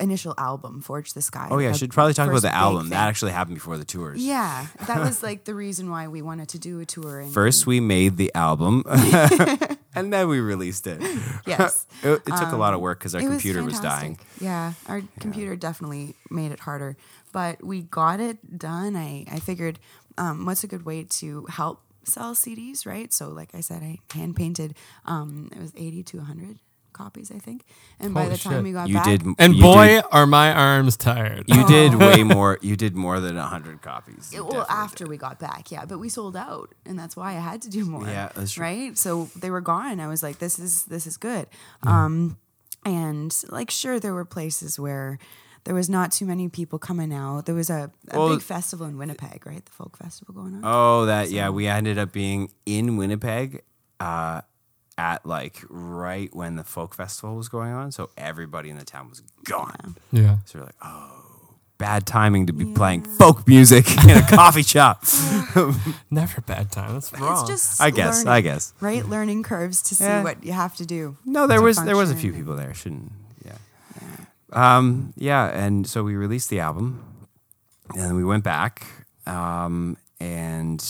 initial 0.00 0.32
album, 0.38 0.80
Forge 0.80 1.12
the 1.12 1.20
Sky. 1.22 1.48
oh 1.50 1.58
yeah, 1.58 1.70
I 1.70 1.72
should 1.72 1.90
probably 1.92 2.14
talk 2.14 2.28
about 2.28 2.42
the 2.42 2.54
album. 2.54 2.82
thing. 2.82 2.90
That 2.90 3.08
actually 3.08 3.32
happened 3.32 3.56
before 3.56 3.76
the 3.78 3.84
tours. 3.84 4.18
Yeah, 4.24 4.66
that 4.86 5.00
was 5.00 5.22
like 5.28 5.44
the 5.44 5.54
reason 5.54 5.90
why 5.90 6.06
we 6.08 6.22
wanted 6.22 6.48
to 6.50 6.58
do 6.58 6.78
a 6.80 6.86
tour. 6.86 7.20
And, 7.20 7.32
First, 7.34 7.66
we 7.66 7.80
made 7.80 8.16
the 8.16 8.32
album, 8.34 8.84
and 9.94 10.12
then 10.12 10.28
we 10.28 10.40
released 10.40 10.86
it. 10.86 11.02
yes, 11.46 11.86
It, 12.02 12.10
it 12.26 12.36
took 12.36 12.52
a 12.52 12.56
lot 12.56 12.74
of 12.74 12.80
work 12.80 13.00
because 13.00 13.14
our 13.14 13.20
Um, 13.20 13.28
computer 13.28 13.62
was, 13.64 13.80
dying. 13.80 14.18
Yeah, 14.40 14.74
our 14.86 15.02
computer 15.20 15.56
definitely 15.56 16.14
made 16.30 16.52
it 16.52 16.60
harder, 16.60 16.96
but 17.32 17.62
we 17.64 17.82
got 17.82 18.20
it 18.20 18.56
done. 18.58 18.94
I 18.96 19.24
I 19.30 19.40
figured, 19.40 19.80
um, 20.18 20.44
what's 20.46 20.64
a 20.64 20.66
good 20.66 20.84
way 20.84 21.04
to 21.20 21.46
help 21.46 21.80
sell 22.04 22.34
CDs, 22.34 22.84
right? 22.86 23.12
So, 23.12 23.28
like 23.28 23.54
I 23.54 23.60
said, 23.60 23.82
I 23.82 23.98
hand 24.14 24.36
painted. 24.36 24.74
Um, 25.04 25.48
it 25.54 25.60
was 25.60 25.72
eighty 25.76 26.02
to 26.04 26.20
hundred 26.20 26.58
copies, 26.94 27.30
I 27.30 27.38
think. 27.38 27.62
And 28.00 28.12
by 28.12 28.22
Holy 28.24 28.32
the 28.34 28.38
time 28.42 28.52
shit. 28.54 28.62
we 28.64 28.72
got 28.72 28.88
You 28.88 28.94
back, 28.94 29.04
did, 29.04 29.22
And 29.38 29.54
you 29.54 29.62
boy, 29.62 29.86
did- 29.86 30.04
are 30.10 30.26
my 30.26 30.52
arms 30.52 30.96
tired. 30.96 31.44
you 31.46 31.64
did 31.68 31.94
way 32.06 32.24
more. 32.24 32.58
You 32.60 32.74
did 32.76 32.96
more 32.96 33.20
than 33.20 33.36
hundred 33.36 33.82
copies. 33.82 34.30
You 34.32 34.40
Oh. 34.40 34.42
well, 34.44 34.50
definitely 34.62 34.82
after 34.84 35.06
we 35.06 35.16
got 35.16 35.38
back, 35.38 35.70
yeah, 35.70 35.84
but 35.84 35.98
we 35.98 36.08
sold 36.08 36.34
out, 36.36 36.74
and 36.84 36.98
that's 36.98 37.14
why 37.16 37.30
I 37.36 37.40
had 37.40 37.62
to 37.62 37.70
do 37.70 37.84
more. 37.84 38.04
Yeah, 38.06 38.30
that's 38.34 38.52
true. 38.52 38.64
right. 38.64 38.98
So 38.98 39.28
they 39.36 39.50
were 39.50 39.60
gone. 39.60 40.00
I 40.00 40.08
was 40.08 40.22
like, 40.24 40.38
this 40.40 40.58
is 40.58 40.84
this 40.86 41.06
is 41.06 41.16
good. 41.16 41.46
Um, 41.84 42.36
and 42.84 43.36
like, 43.48 43.70
sure, 43.70 44.00
there 44.00 44.14
were 44.14 44.24
places 44.24 44.78
where 44.78 45.18
there 45.68 45.74
was 45.74 45.90
not 45.90 46.10
too 46.12 46.24
many 46.24 46.48
people 46.48 46.78
coming 46.78 47.12
out. 47.12 47.44
There 47.44 47.54
was 47.54 47.68
a, 47.68 47.90
a 48.10 48.18
Well- 48.18 48.30
big 48.30 48.40
festival 48.42 48.86
in 48.86 48.96
Winnipeg, 48.96 49.44
right? 49.44 49.62
The 49.62 49.70
folk 49.70 49.98
festival 49.98 50.32
going 50.34 50.54
on. 50.54 50.62
Oh, 50.64 51.04
that 51.04 51.28
yeah. 51.30 51.50
We 51.50 51.66
ended 51.66 51.98
up 51.98 52.10
being 52.10 52.50
in 52.64 52.96
Winnipeg 52.96 53.60
uh, 54.00 54.40
at 54.96 55.26
like 55.26 55.62
right 55.68 56.34
when 56.34 56.56
the 56.56 56.64
folk 56.64 56.94
festival 56.94 57.36
was 57.36 57.50
going 57.50 57.72
on, 57.74 57.92
so 57.92 58.08
everybody 58.16 58.70
in 58.70 58.78
the 58.78 58.84
town 58.86 59.10
was 59.10 59.20
gone. 59.44 59.96
yeah. 60.10 60.38
So 60.46 60.58
we're 60.60 60.64
like, 60.64 60.74
oh, 60.82 61.56
bad 61.76 62.06
timing 62.06 62.46
to 62.46 62.54
be 62.54 62.64
playing 62.72 63.02
folk 63.02 63.46
music 63.46 63.84
in 64.04 64.16
a 64.16 64.26
coffee 64.26 64.62
shop. 64.62 65.04
Never 66.10 66.40
bad 66.40 66.72
time. 66.72 66.94
That's 66.94 67.12
wrong. 67.12 67.40
It's 67.42 67.48
just 67.50 67.80
I 67.82 67.90
guess. 67.90 68.24
learning, 68.24 68.32
I 68.32 68.40
guess. 68.40 68.72
right 68.80 69.04
learning 69.06 69.42
curves 69.42 69.82
to 69.82 69.94
see 69.94 70.04
Yeah. 70.04 70.22
what 70.24 70.42
you 70.42 70.52
have 70.52 70.76
to 70.76 70.86
do. 70.86 71.18
No, 71.26 71.46
there 71.46 71.60
was 71.60 71.76
there 71.84 71.94
was 71.96 72.10
a 72.10 72.16
few 72.16 72.32
people 72.32 72.56
there. 72.56 72.72
Shouldn't 72.72 73.12
yeah. 73.44 73.52
Um, 74.52 75.12
yeah, 75.16 75.46
and 75.46 75.86
so 75.86 76.02
we 76.02 76.14
released 76.14 76.48
the 76.50 76.60
album, 76.60 77.04
and 77.96 78.16
we 78.16 78.24
went 78.24 78.44
back, 78.44 78.86
um, 79.26 79.96
and 80.20 80.82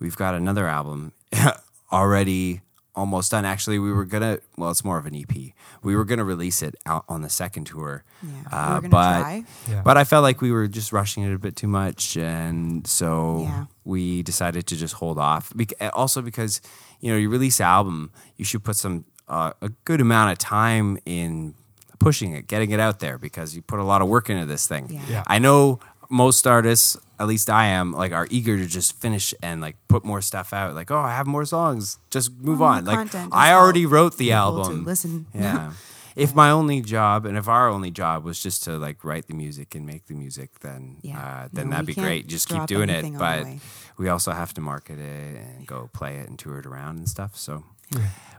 we've 0.00 0.16
got 0.16 0.34
another 0.34 0.66
album 0.66 1.12
already 1.92 2.62
almost 2.94 3.30
done. 3.30 3.44
Actually, 3.44 3.78
we 3.78 3.92
were 3.92 4.04
gonna. 4.04 4.38
Well, 4.56 4.70
it's 4.70 4.84
more 4.84 4.98
of 4.98 5.06
an 5.06 5.14
EP. 5.14 5.52
We 5.82 5.94
were 5.96 6.04
gonna 6.04 6.24
release 6.24 6.62
it 6.62 6.74
out 6.86 7.04
on 7.08 7.22
the 7.22 7.28
second 7.28 7.64
tour. 7.66 8.04
Yeah, 8.22 8.30
we 8.30 8.56
uh, 8.56 8.80
were 8.80 8.88
but 8.88 9.20
try. 9.20 9.44
Yeah. 9.70 9.82
but 9.84 9.96
I 9.96 10.04
felt 10.04 10.22
like 10.22 10.40
we 10.40 10.50
were 10.50 10.66
just 10.66 10.92
rushing 10.92 11.22
it 11.24 11.32
a 11.32 11.38
bit 11.38 11.56
too 11.56 11.68
much, 11.68 12.16
and 12.16 12.86
so 12.86 13.42
Yeah. 13.42 13.64
we 13.84 14.22
decided 14.22 14.66
to 14.68 14.76
just 14.76 14.94
hold 14.94 15.18
off. 15.18 15.52
Bec- 15.54 15.74
also 15.92 16.22
because 16.22 16.60
you 17.00 17.12
know 17.12 17.18
you 17.18 17.28
release 17.28 17.60
album, 17.60 18.10
you 18.36 18.44
should 18.44 18.64
put 18.64 18.76
some 18.76 19.04
uh, 19.28 19.52
a 19.60 19.68
good 19.84 20.00
amount 20.00 20.32
of 20.32 20.38
time 20.38 20.98
in 21.04 21.54
pushing 21.98 22.32
it, 22.34 22.46
getting 22.46 22.70
it 22.70 22.80
out 22.80 23.00
there 23.00 23.18
because 23.18 23.54
you 23.56 23.62
put 23.62 23.78
a 23.78 23.84
lot 23.84 24.02
of 24.02 24.08
work 24.08 24.30
into 24.30 24.46
this 24.46 24.66
thing. 24.66 24.86
Yeah. 24.90 25.00
Yeah. 25.08 25.24
I 25.26 25.38
know 25.38 25.80
most 26.10 26.46
artists, 26.46 26.96
at 27.18 27.26
least 27.26 27.50
I 27.50 27.66
am, 27.66 27.92
like 27.92 28.12
are 28.12 28.26
eager 28.30 28.56
to 28.56 28.66
just 28.66 28.98
finish 29.00 29.34
and 29.42 29.60
like 29.60 29.76
put 29.88 30.04
more 30.04 30.22
stuff 30.22 30.52
out. 30.52 30.74
Like, 30.74 30.90
oh, 30.90 30.98
I 30.98 31.14
have 31.14 31.26
more 31.26 31.44
songs, 31.44 31.98
just 32.10 32.32
move 32.38 32.58
More 32.60 32.68
on. 32.68 32.84
Like, 32.84 33.14
I 33.32 33.52
already 33.52 33.84
wrote 33.86 34.12
the 34.16 34.28
People 34.30 34.56
to 34.56 34.62
album. 34.62 34.84
listen. 34.84 35.26
Yeah. 35.34 35.72
If 36.16 36.34
my 36.34 36.50
only 36.50 36.80
job 36.80 37.26
and 37.26 37.38
if 37.38 37.46
our 37.46 37.68
only 37.68 37.92
job 37.92 38.24
was 38.24 38.42
just 38.42 38.64
to 38.64 38.76
like 38.76 39.04
write 39.04 39.28
the 39.28 39.34
music 39.34 39.76
and 39.76 39.86
make 39.86 40.06
the 40.06 40.14
music, 40.14 40.58
then 40.62 40.96
Yeah. 41.00 41.16
uh, 41.44 41.48
then 41.52 41.66
No, 41.66 41.70
that'd 41.76 41.86
be 41.86 41.94
great. 41.94 42.26
Just 42.26 42.48
keep 42.48 42.66
doing 42.66 42.88
it. 42.88 42.94
anything 42.94 43.14
on 43.22 43.38
the 43.38 43.54
But 43.54 44.02
we 44.02 44.08
also 44.08 44.32
have 44.32 44.52
to 44.54 44.60
market 44.60 44.98
it 44.98 45.36
and 45.36 45.64
go 45.64 45.88
play 45.92 46.16
it 46.16 46.28
and 46.28 46.36
tour 46.36 46.58
it 46.58 46.66
around 46.66 46.98
and 46.98 47.08
stuff. 47.08 47.36
So 47.36 47.62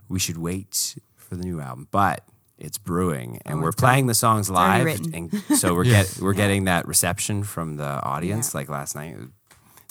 we 0.10 0.20
should 0.20 0.38
wait 0.38 0.98
for 1.16 1.38
the 1.38 1.44
new 1.46 1.62
album. 1.62 1.88
But 1.90 2.26
it's 2.60 2.78
brewing 2.78 3.40
and 3.46 3.60
Oh, 3.60 3.62
we're 3.64 3.70
it's 3.70 3.80
playing 3.82 4.08
the 4.08 4.14
songs 4.14 4.50
live 4.50 4.86
and 5.14 5.34
so 5.58 5.74
we're 5.74 5.84
Yeah. 5.86 6.04
get 6.04 6.20
we're 6.22 6.34
getting 6.34 6.66
that 6.66 6.88
reception 6.88 7.44
from 7.44 7.78
the 7.78 8.02
audience 8.04 8.54
Yeah. 8.54 8.60
like 8.60 8.70
last 8.70 8.96
night. 8.96 9.16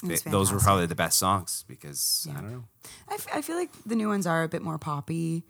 It's 0.04 0.22
Th- 0.22 0.30
those 0.32 0.52
were 0.52 0.60
probably 0.60 0.86
the 0.86 0.94
best 0.94 1.18
songs 1.18 1.64
because 1.66 2.28
I 2.30 2.34
don't 2.40 2.52
know. 2.52 2.64
I, 3.10 3.14
f- 3.14 3.26
I 3.34 3.42
feel 3.42 3.56
like 3.56 3.70
the 3.84 3.96
new 3.96 4.08
ones 4.08 4.26
are 4.28 4.44
a 4.44 4.48
bit 4.48 4.62
more 4.62 4.78
poppy 4.78 5.42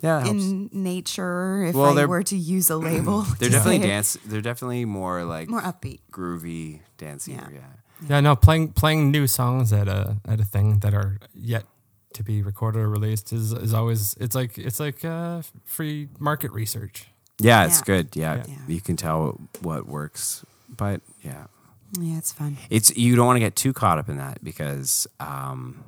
Yeah, 0.00 0.18
it 0.20 0.24
helps. 0.26 0.44
in 0.44 0.70
nature. 0.72 1.64
If 1.66 1.74
Well, 1.76 1.96
I 1.96 2.04
were 2.06 2.22
to 2.24 2.36
use 2.36 2.68
a 2.70 2.76
label, 2.90 3.22
they're 3.38 3.50
definitely 3.50 3.86
dance. 3.86 4.18
They're 4.26 4.40
definitely 4.42 4.84
more 4.86 5.22
like 5.24 5.48
more 5.48 5.60
upbeat. 5.62 6.00
groovy, 6.10 6.80
dancey. 6.98 7.32
Yeah. 7.32 7.48
yeah. 7.52 7.60
Yeah, 8.08 8.20
no, 8.20 8.34
playing 8.36 8.72
playing 8.72 9.10
new 9.10 9.26
songs 9.26 9.72
at 9.72 9.88
a 9.88 10.16
at 10.26 10.40
a 10.40 10.44
thing 10.44 10.80
that 10.80 10.92
are 10.92 11.18
yet 11.32 11.64
to 12.16 12.22
be 12.24 12.42
recorded 12.42 12.80
or 12.80 12.88
released 12.90 13.32
is 13.32 13.52
is 13.52 13.72
always 13.72 14.14
it's 14.20 14.34
like 14.34 14.58
it's 14.58 14.80
like 14.80 15.04
uh, 15.04 15.42
free 15.64 16.08
market 16.18 16.50
research. 16.52 17.06
Yeah, 17.38 17.64
it's 17.66 17.78
Yeah. 17.78 17.84
good. 17.84 18.16
Yeah. 18.16 18.44
Yeah. 18.48 18.54
you 18.66 18.80
can 18.80 18.96
tell 18.96 19.40
what 19.62 19.86
works. 19.86 20.44
But 20.68 21.00
yeah, 21.22 21.46
Yeah, 21.98 22.18
it's 22.18 22.32
fun. 22.32 22.56
it's 22.70 22.96
you 22.96 23.14
don't 23.16 23.26
want 23.26 23.36
to 23.36 23.40
get 23.40 23.54
too 23.56 23.72
caught 23.72 23.98
up 23.98 24.08
in 24.08 24.16
that 24.16 24.42
because, 24.42 25.06
um, 25.20 25.84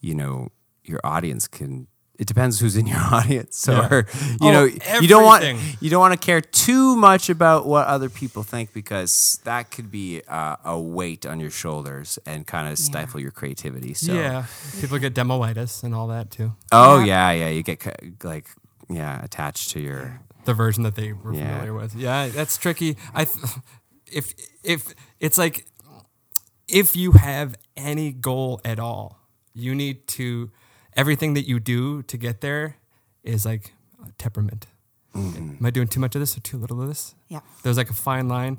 you 0.00 0.14
know, 0.14 0.50
your 0.84 1.00
audience 1.04 1.48
can. 1.48 1.86
It 2.18 2.26
depends 2.26 2.58
who's 2.58 2.76
in 2.76 2.86
your 2.88 2.98
audience. 3.12 3.56
So, 3.56 3.72
Yeah. 3.72 3.88
or, 3.94 4.06
you 4.40 4.48
Oh, 4.48 4.52
know, 4.52 4.64
you 5.00 5.06
don't 5.06 5.24
want 5.24 5.44
you 5.80 5.88
don't 5.90 6.00
want 6.00 6.20
to 6.20 6.26
care 6.26 6.40
too 6.40 6.96
much 6.96 7.30
about 7.30 7.64
what 7.66 7.86
other 7.86 8.08
people 8.10 8.42
think 8.42 8.72
because 8.72 9.38
that 9.44 9.70
could 9.70 9.88
be 9.90 10.22
uh, 10.26 10.56
a 10.64 10.78
weight 10.78 11.24
on 11.26 11.38
your 11.40 11.50
shoulders 11.50 12.18
and 12.26 12.44
kind 12.46 12.66
of 12.68 12.76
stifle 12.78 13.20
your 13.20 13.30
creativity. 13.30 13.94
So, 13.94 14.12
Yeah, 14.14 14.46
people 14.80 14.98
get 14.98 15.14
demoitis 15.14 15.84
and 15.84 15.94
all 15.94 16.08
that 16.08 16.30
too. 16.30 16.52
oh 16.72 16.98
Yeah. 16.98 17.30
yeah, 17.30 17.46
yeah, 17.46 17.48
you 17.56 17.62
get 17.62 17.78
like 18.24 18.46
yeah 18.90 19.22
attached 19.24 19.70
to 19.74 19.80
your 19.80 20.20
The 20.44 20.54
version 20.54 20.82
that 20.84 20.94
they 20.96 21.12
were 21.12 21.32
Yeah. 21.34 21.46
familiar 21.46 21.74
with. 21.74 21.94
Yeah, 21.94 22.28
that's 22.34 22.56
tricky. 22.58 22.96
I 23.14 23.24
th- 23.26 23.44
if 24.10 24.34
if 24.64 24.92
it's 25.20 25.38
like 25.38 25.66
if 26.66 26.96
you 26.96 27.12
have 27.12 27.54
any 27.76 28.12
goal 28.12 28.60
at 28.64 28.78
all, 28.78 29.20
you 29.54 29.74
need 29.74 30.06
to 30.18 30.50
everything 30.98 31.34
that 31.34 31.48
you 31.48 31.60
do 31.60 32.02
to 32.02 32.16
get 32.18 32.40
there 32.42 32.76
is 33.22 33.46
like 33.46 33.72
temperament. 34.18 34.66
Mm-hmm. 35.14 35.56
Am 35.58 35.66
I 35.66 35.70
doing 35.70 35.88
too 35.88 36.00
much 36.00 36.14
of 36.14 36.20
this 36.20 36.36
or 36.36 36.40
too 36.40 36.58
little 36.58 36.82
of 36.82 36.88
this? 36.88 37.14
Yeah. 37.28 37.40
There's 37.62 37.78
like 37.78 37.88
a 37.88 37.94
fine 37.94 38.28
line, 38.28 38.58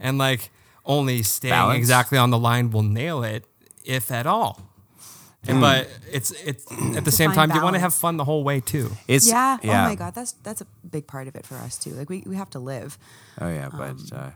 and 0.00 0.18
like 0.18 0.50
only 0.84 1.22
staying 1.22 1.52
Balance. 1.52 1.78
exactly 1.78 2.18
on 2.18 2.30
the 2.30 2.38
line 2.38 2.70
will 2.70 2.82
nail 2.82 3.22
it, 3.22 3.44
if 3.84 4.10
at 4.10 4.26
all. 4.26 4.60
And, 5.48 5.60
But 5.60 5.88
it's 6.12 6.32
it's 6.32 6.66
at 6.96 7.04
the 7.04 7.12
same 7.12 7.30
fine 7.30 7.48
time 7.48 7.56
you 7.56 7.62
want 7.62 7.74
to 7.74 7.80
have 7.80 7.94
fun 7.94 8.16
the 8.16 8.24
whole 8.24 8.42
way 8.42 8.60
too. 8.60 8.90
it's 9.06 9.28
Yeah. 9.28 9.58
Oh 9.62 9.66
yeah. 9.66 9.84
Oh 9.84 9.88
my 9.88 9.94
god, 9.94 10.14
that's 10.14 10.32
that's 10.32 10.60
a 10.60 10.66
big 10.90 11.06
part 11.06 11.28
of 11.28 11.36
it 11.36 11.46
for 11.46 11.54
us 11.54 11.78
too. 11.78 11.90
Like 11.90 12.10
we, 12.10 12.24
we 12.26 12.34
have 12.36 12.50
to 12.50 12.58
live. 12.58 12.98
Oh 13.40 13.48
yeah, 13.48 13.68
but 13.70 13.90
um, 13.90 14.06
uh, 14.12 14.30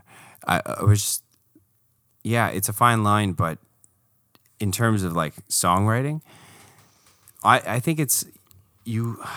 I, 0.47 0.61
I 0.65 0.83
was 0.83 1.01
just, 1.01 1.23
yeah, 2.23 2.47
it's 2.47 2.69
a 2.69 2.73
fine 2.73 3.03
line, 3.03 3.33
but 3.33 3.59
in 4.59 4.71
terms 4.71 5.03
of 5.03 5.13
like 5.13 5.35
songwriting, 5.47 6.21
I 7.43 7.75
I 7.75 7.79
think 7.79 7.99
it's 7.99 8.25
you. 8.85 9.21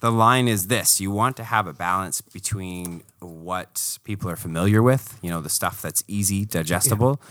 The 0.00 0.12
line 0.12 0.48
is 0.48 0.66
this: 0.66 1.00
you 1.00 1.10
want 1.10 1.34
to 1.38 1.44
have 1.44 1.66
a 1.66 1.72
balance 1.72 2.20
between 2.20 3.04
what 3.20 3.98
people 4.04 4.28
are 4.28 4.36
familiar 4.36 4.82
with, 4.82 5.18
you 5.22 5.30
know, 5.30 5.40
the 5.40 5.48
stuff 5.48 5.80
that's 5.80 6.04
easy, 6.06 6.44
digestible. 6.44 7.22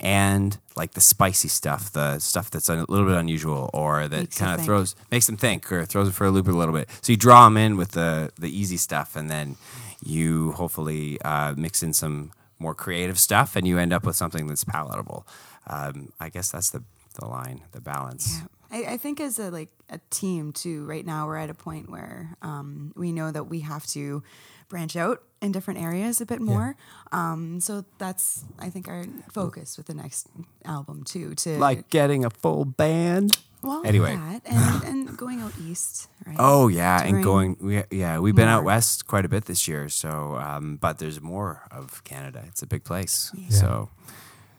And 0.00 0.58
like 0.74 0.94
the 0.94 1.00
spicy 1.00 1.46
stuff, 1.46 1.92
the 1.92 2.18
stuff 2.18 2.50
that's 2.50 2.68
a 2.68 2.84
little 2.88 3.06
bit 3.06 3.16
unusual, 3.16 3.70
or 3.72 4.08
that 4.08 4.34
kind 4.34 4.58
of 4.58 4.66
throws 4.66 4.96
makes 5.12 5.26
them 5.26 5.36
think, 5.36 5.70
or 5.70 5.86
throws 5.86 6.08
it 6.08 6.14
for 6.14 6.26
a 6.26 6.32
loop 6.32 6.48
a 6.48 6.50
little 6.50 6.74
bit. 6.74 6.88
So 7.00 7.12
you 7.12 7.16
draw 7.16 7.44
them 7.44 7.56
in 7.56 7.76
with 7.76 7.92
the 7.92 8.32
the 8.36 8.50
easy 8.50 8.76
stuff, 8.76 9.14
and 9.14 9.30
then 9.30 9.56
you 10.04 10.50
hopefully 10.52 11.20
uh, 11.22 11.54
mix 11.56 11.80
in 11.80 11.92
some 11.92 12.32
more 12.58 12.74
creative 12.74 13.20
stuff, 13.20 13.54
and 13.54 13.68
you 13.68 13.78
end 13.78 13.92
up 13.92 14.04
with 14.04 14.16
something 14.16 14.48
that's 14.48 14.64
palatable. 14.64 15.24
Um, 15.68 16.12
I 16.18 16.28
guess 16.28 16.50
that's 16.50 16.70
the 16.70 16.82
the 17.20 17.26
line, 17.26 17.62
the 17.70 17.80
balance. 17.80 18.40
I, 18.70 18.84
I 18.84 18.96
think 18.96 19.20
as 19.20 19.38
a 19.38 19.50
like 19.50 19.70
a 19.90 20.00
team 20.10 20.52
too. 20.52 20.84
Right 20.86 21.04
now, 21.06 21.26
we're 21.26 21.36
at 21.36 21.50
a 21.50 21.54
point 21.54 21.90
where 21.90 22.36
um, 22.42 22.92
we 22.96 23.12
know 23.12 23.30
that 23.30 23.44
we 23.44 23.60
have 23.60 23.86
to 23.88 24.22
branch 24.68 24.96
out 24.96 25.22
in 25.40 25.52
different 25.52 25.80
areas 25.80 26.20
a 26.20 26.26
bit 26.26 26.40
more. 26.40 26.76
Um, 27.12 27.60
so 27.60 27.84
that's 27.98 28.44
I 28.58 28.70
think 28.70 28.88
our 28.88 29.04
focus 29.30 29.76
with 29.76 29.86
the 29.86 29.94
next 29.94 30.28
album 30.64 31.04
too. 31.04 31.34
To 31.36 31.58
Like 31.58 31.88
getting 31.88 32.24
a 32.24 32.30
full 32.30 32.64
band. 32.64 33.38
well, 33.62 33.82
anyway. 33.84 34.16
that 34.16 34.42
and, 34.44 34.84
and 35.08 35.16
going 35.16 35.40
out 35.40 35.52
east. 35.62 36.08
Right. 36.26 36.36
Oh 36.38 36.68
yeah, 36.68 37.02
and 37.02 37.22
going 37.22 37.56
we, 37.60 37.82
yeah 37.90 38.18
we've 38.18 38.34
been 38.34 38.48
out 38.48 38.64
west 38.64 39.06
quite 39.06 39.24
a 39.24 39.28
bit 39.28 39.44
this 39.44 39.68
year. 39.68 39.88
So, 39.88 40.36
um, 40.36 40.76
but 40.76 40.98
there's 40.98 41.20
more 41.20 41.62
of 41.70 42.02
Canada. 42.04 42.42
It's 42.48 42.62
a 42.62 42.66
big 42.66 42.84
place. 42.84 43.30
Yeah. 43.34 43.50
So, 43.50 43.90
you 44.06 44.14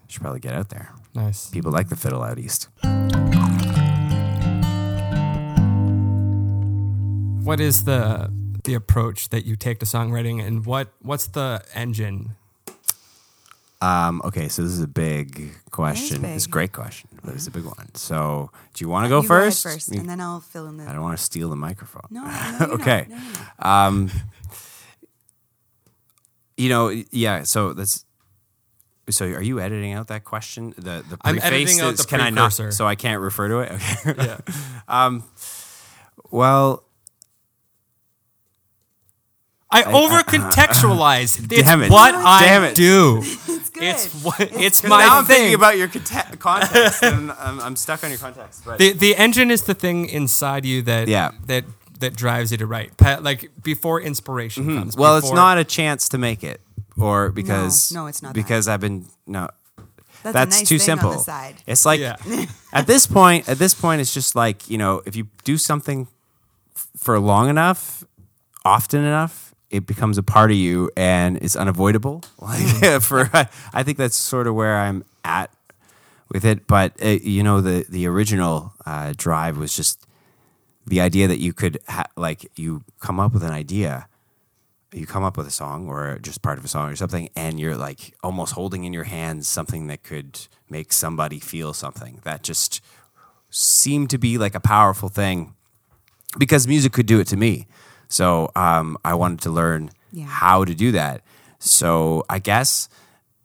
should 0.07 0.21
probably 0.21 0.39
get 0.39 0.53
out 0.53 0.69
there. 0.69 0.93
Nice. 1.13 1.49
People 1.49 1.71
like 1.71 1.89
the 1.89 1.97
fiddle 1.97 2.23
out 2.23 2.39
east. 2.39 2.69
What 7.47 7.61
is 7.61 7.85
the 7.85 8.29
the 8.65 8.73
approach 8.73 9.29
that 9.29 9.45
you 9.45 9.55
take 9.55 9.79
to 9.79 9.85
songwriting, 9.85 10.45
and 10.45 10.65
what 10.65 10.89
what's 11.01 11.27
the 11.27 11.63
engine? 11.73 12.35
Um, 13.79 14.21
okay, 14.25 14.49
so 14.49 14.63
this 14.63 14.71
is 14.73 14.81
a 14.81 14.87
big 14.87 15.51
question. 15.71 16.23
big. 16.23 16.31
It's 16.31 16.45
a 16.45 16.49
great 16.49 16.73
question, 16.73 17.07
but 17.23 17.35
it's 17.35 17.47
a 17.47 17.51
big 17.51 17.63
one. 17.63 17.93
So, 17.95 18.49
do 18.73 18.83
you 18.83 18.89
want 18.89 19.05
to 19.05 19.09
go 19.09 19.21
You 19.21 19.27
go 19.29 19.33
ahead 19.35 19.45
first? 19.45 19.63
first, 19.63 19.93
You- 19.93 20.01
and 20.01 20.09
then 20.09 20.19
I'll 20.19 20.41
fill 20.41 20.67
in 20.67 20.75
the. 20.75 20.83
I 20.89 20.91
don't 20.91 21.01
want 21.01 21.17
to 21.17 21.23
steal 21.23 21.49
the 21.49 21.55
microphone. 21.55 22.07
No, 22.09 22.25
no, 22.25 22.29
you're 22.59 22.59
not. 22.59 22.69
okay. 22.81 23.05
No, 23.07 23.15
you're. 23.17 23.71
Um, 23.71 24.11
you 26.57 26.67
know, 26.67 26.89
yeah. 27.11 27.43
So 27.43 27.71
that's. 27.71 28.03
So 29.09 29.25
are 29.25 29.41
you 29.41 29.61
editing 29.61 29.93
out 29.93 30.07
that 30.09 30.25
question? 30.25 30.73
The 30.77 31.05
the 31.09 31.17
I'm 31.21 31.35
preface 31.35 31.43
editing 31.45 31.79
out 31.79 31.95
the 31.95 32.03
can 32.03 32.19
I 32.19 32.29
not? 32.29 32.51
precursor. 32.51 32.71
So 32.71 32.85
I 32.85 32.95
can't 32.95 33.21
refer 33.21 33.47
to 33.47 33.59
it. 33.59 33.71
Okay. 33.71 34.13
Yeah. 34.17 34.37
um, 34.89 35.23
well, 36.29 36.83
I 39.69 39.83
over 39.83 40.19
contextualize. 40.24 41.39
It's 41.51 41.69
it. 41.69 41.91
what 41.91 42.12
No, 42.13 42.21
I 42.25 42.41
Damn 42.45 42.63
it. 42.63 42.75
do. 42.75 43.19
It's 43.21 43.69
good. 43.69 43.83
It's 43.83 44.13
what 44.24 44.39
it's 44.39 44.83
now 44.83 44.89
my 44.89 45.03
I'm 45.03 45.25
thing. 45.25 45.36
thinking 45.36 45.55
about 45.55 45.77
your 45.77 45.88
conte- 45.89 46.38
context, 46.39 47.03
and 47.03 47.31
I'm, 47.39 47.59
I'm 47.59 47.75
stuck 47.75 48.03
on 48.03 48.09
your 48.09 48.19
context. 48.19 48.63
But 48.65 48.79
the 48.79 48.93
the 48.93 49.15
engine 49.15 49.51
is 49.51 49.63
the 49.63 49.74
thing 49.74 50.07
inside 50.09 50.65
you 50.65 50.81
that 50.83 51.07
Yeah. 51.07 51.31
that 51.47 51.65
that 52.00 52.15
drives 52.15 52.51
you 52.51 52.57
to 52.59 52.65
write. 52.65 52.95
Pa- 52.97 53.19
Like 53.21 53.50
before 53.63 54.00
inspiration 54.01 54.65
comes. 54.65 54.93
Mm-hmm. 54.93 55.01
well, 55.01 55.17
it's 55.17 55.31
not 55.33 55.57
a 55.57 55.63
chance 55.63 56.09
to 56.09 56.17
make 56.17 56.43
it, 56.43 56.62
or 56.97 57.31
because 57.31 57.91
no, 57.91 58.07
it's 58.07 58.21
not 58.21 58.29
that. 58.29 58.33
because 58.36 58.67
I've 58.67 58.79
been 58.81 59.05
no. 59.25 59.50
That's, 60.24 60.33
That's 60.33 60.55
a 60.57 60.59
nice 60.62 60.69
too 60.69 60.77
thing 60.79 60.86
simple. 60.86 61.09
On 61.12 61.17
the 61.17 61.24
side. 61.24 61.55
It's 61.67 61.86
like 61.86 62.00
Yeah. 62.00 62.15
at 62.74 62.88
this 62.88 63.05
point, 63.07 63.47
at 63.50 63.57
this 63.59 63.74
point, 63.74 64.01
it's 64.01 64.13
just 64.13 64.36
like 64.36 64.69
you 64.69 64.77
know, 64.77 65.01
if 65.05 65.15
you 65.15 65.27
do 65.43 65.57
something 65.57 66.07
f- 66.75 66.88
for 66.97 67.19
long 67.19 67.50
enough, 67.50 68.03
often 68.65 69.03
enough, 69.05 69.46
it 69.69 69.86
becomes 69.86 70.17
a 70.17 70.24
part 70.24 70.51
of 70.51 70.57
you, 70.57 70.89
and 70.95 71.38
it's 71.38 71.55
unavoidable. 71.55 72.24
Like 72.39 73.01
for, 73.01 73.29
I 73.33 73.83
think 73.83 73.97
that's 73.97 74.15
sort 74.15 74.47
of 74.47 74.55
where 74.55 74.77
I'm 74.77 75.03
at 75.24 75.51
with 76.29 76.45
it. 76.45 76.67
But 76.67 76.93
uh, 77.03 77.17
you 77.21 77.43
know, 77.43 77.62
the 77.62 77.86
the 77.89 78.07
original 78.07 78.74
uh, 78.86 79.13
drive 79.15 79.57
was 79.57 79.75
just 79.75 80.05
the 80.86 81.01
idea 81.01 81.27
that 81.27 81.39
you 81.39 81.53
could 81.53 81.79
ha- 81.88 82.09
like 82.15 82.50
you 82.55 82.83
come 83.00 83.19
up 83.19 83.33
with 83.33 83.43
an 83.43 83.51
idea 83.51 84.07
you 84.93 85.05
come 85.05 85.24
up 85.24 85.36
with 85.36 85.45
a 85.45 85.51
song 85.51 85.89
or 85.89 86.17
just 86.21 86.41
part 86.41 86.57
of 86.57 86.63
a 86.63 86.67
song 86.67 86.89
or 86.89 86.95
something 86.95 87.29
and 87.36 87.59
you're 87.59 87.75
like 87.75 88.15
almost 88.24 88.53
holding 88.53 88.86
in 88.86 88.93
your 88.93 89.03
hands 89.03 89.45
something 89.45 89.88
that 89.88 90.01
could 90.01 90.47
make 90.69 90.93
somebody 90.93 91.39
feel 91.39 91.74
something 91.74 92.21
that 92.24 92.41
just 92.41 92.81
seemed 93.50 94.09
to 94.09 94.17
be 94.17 94.38
like 94.38 94.55
a 94.55 94.59
powerful 94.59 95.09
thing 95.09 95.53
because 96.38 96.67
music 96.67 96.91
could 96.91 97.05
do 97.05 97.19
it 97.19 97.27
to 97.27 97.38
me. 97.38 97.67
So 98.07 98.51
um, 98.55 98.97
I 99.03 99.13
wanted 99.13 99.41
to 99.41 99.49
learn 99.49 99.91
Yeah. 100.11 100.25
how 100.25 100.63
to 100.65 100.73
do 100.75 100.91
that. 100.93 101.21
So 101.59 102.23
I 102.29 102.39
guess 102.39 102.87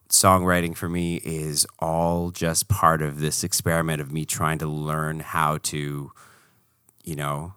songwriting 0.09 0.76
for 0.76 0.88
me 0.88 1.16
is 1.25 1.66
all 1.78 2.31
just 2.31 2.69
part 2.69 3.00
of 3.02 3.21
this 3.21 3.42
experiment 3.42 4.00
of 4.00 4.12
me 4.12 4.25
trying 4.26 4.59
to 4.59 4.66
learn 4.66 5.21
how 5.21 5.59
to, 5.59 6.12
you 7.02 7.16
know, 7.16 7.54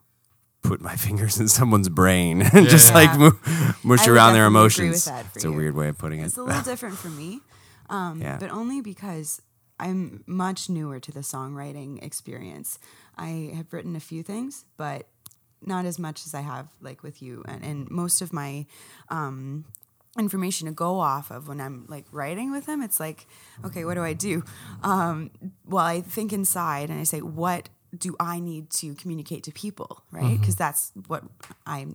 put 0.63 0.81
my 0.81 0.95
fingers 1.05 1.39
in 1.39 1.47
someone's 1.47 1.89
brain 1.89 2.41
and 2.41 2.67
just 2.67 2.89
Yeah. 2.89 2.95
like 2.95 3.19
mo- 3.19 3.39
mush 3.83 4.07
around 4.07 4.33
their 4.33 4.45
emotions. 4.45 4.91
with 4.91 5.05
that 5.05 5.25
for 5.31 5.38
It's 5.39 5.45
a 5.45 5.51
weird 5.51 5.75
way 5.75 5.89
of 5.89 5.97
putting 5.97 6.21
it. 6.21 6.25
It's 6.27 6.38
a 6.38 6.43
little 6.43 6.62
different 6.71 6.95
for 6.97 7.09
me, 7.09 7.41
um, 7.89 8.21
Yeah. 8.21 8.38
but 8.39 8.50
only 8.51 8.81
because 8.81 9.41
I'm 9.77 10.24
much 10.25 10.69
newer 10.69 11.01
to 11.01 11.12
the 11.12 11.19
songwriting 11.19 12.01
experience. 12.01 12.79
I 13.17 13.51
have 13.55 13.74
written 13.74 13.95
a 13.97 14.00
few 14.00 14.24
things, 14.24 14.63
but 14.77 15.07
not 15.67 15.86
as 15.86 16.00
much 16.00 16.25
as 16.25 16.34
I 16.34 16.41
have 16.41 16.67
like 16.81 17.03
with 17.03 17.22
you, 17.22 17.43
and, 17.48 17.63
and 17.63 17.91
most 17.91 18.22
of 18.22 18.34
my 18.34 18.65
um, 19.10 19.65
information 20.17 20.67
to 20.67 20.74
go 20.74 21.00
off 21.00 21.31
of 21.31 21.48
when 21.48 21.60
I'm 21.60 21.86
like 21.88 22.05
writing 22.12 22.51
with 22.51 22.65
them. 22.65 22.81
It's 22.81 23.00
like, 23.00 23.27
okay, 23.63 23.86
what 23.86 23.95
do 23.95 24.03
I 24.03 24.13
do? 24.13 24.43
Um, 24.84 25.31
well, 25.65 25.86
I 25.86 26.01
think 26.01 26.31
inside 26.31 26.89
and 26.89 27.00
I 27.00 27.03
say, 27.03 27.22
what 27.22 27.69
do 27.98 28.15
I 28.19 28.39
need 28.39 28.69
to 28.72 28.93
communicate 28.95 29.43
to 29.43 29.51
people, 29.51 30.03
right? 30.12 30.38
Because 30.39 30.55
that's 30.55 30.91
what 31.07 31.24
I 31.65 31.88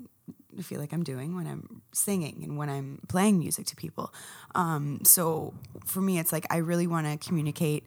feel 0.62 0.80
like 0.80 0.92
I'm 0.92 1.04
doing 1.04 1.34
when 1.34 1.46
I'm 1.46 1.82
singing 1.92 2.40
and 2.42 2.56
when 2.56 2.68
I'm 2.68 3.00
playing 3.08 3.38
music 3.38 3.66
to 3.66 3.76
people. 3.76 4.12
Um, 4.54 5.00
so 5.04 5.54
for 5.84 6.00
me, 6.00 6.18
it's 6.18 6.32
like 6.32 6.46
I 6.50 6.58
really 6.58 6.86
want 6.86 7.06
to 7.06 7.26
communicate 7.26 7.86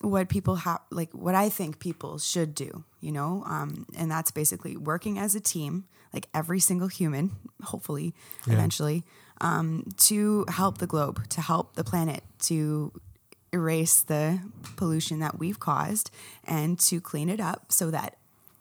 what 0.00 0.28
people 0.28 0.56
have 0.56 0.80
like 0.90 1.10
what 1.12 1.34
i 1.34 1.48
think 1.48 1.78
people 1.78 2.18
should 2.18 2.54
do 2.54 2.84
you 3.00 3.12
know? 3.12 3.44
Um, 3.46 3.84
and 3.98 4.10
that's 4.10 4.30
basically 4.30 4.76
working 4.78 5.18
as 5.18 5.34
a 5.34 5.40
team 5.40 5.84
like 6.12 6.26
every 6.34 6.58
single 6.60 6.88
human 6.88 7.32
hopefully 7.62 8.14
eventually 8.46 9.04
um, 9.40 9.84
to 9.98 10.46
help 10.48 10.78
the 10.78 10.86
globe 10.86 11.28
to 11.28 11.40
help 11.42 11.74
the 11.74 11.84
planet 11.84 12.22
to 12.42 12.92
erase 13.52 14.00
the 14.02 14.40
pollution 14.76 15.20
that 15.20 15.38
we've 15.38 15.60
caused 15.60 16.10
and 16.44 16.78
to 16.80 17.00
clean 17.00 17.28
it 17.28 17.40
up 17.40 17.70
so 17.70 17.90
that 17.90 18.16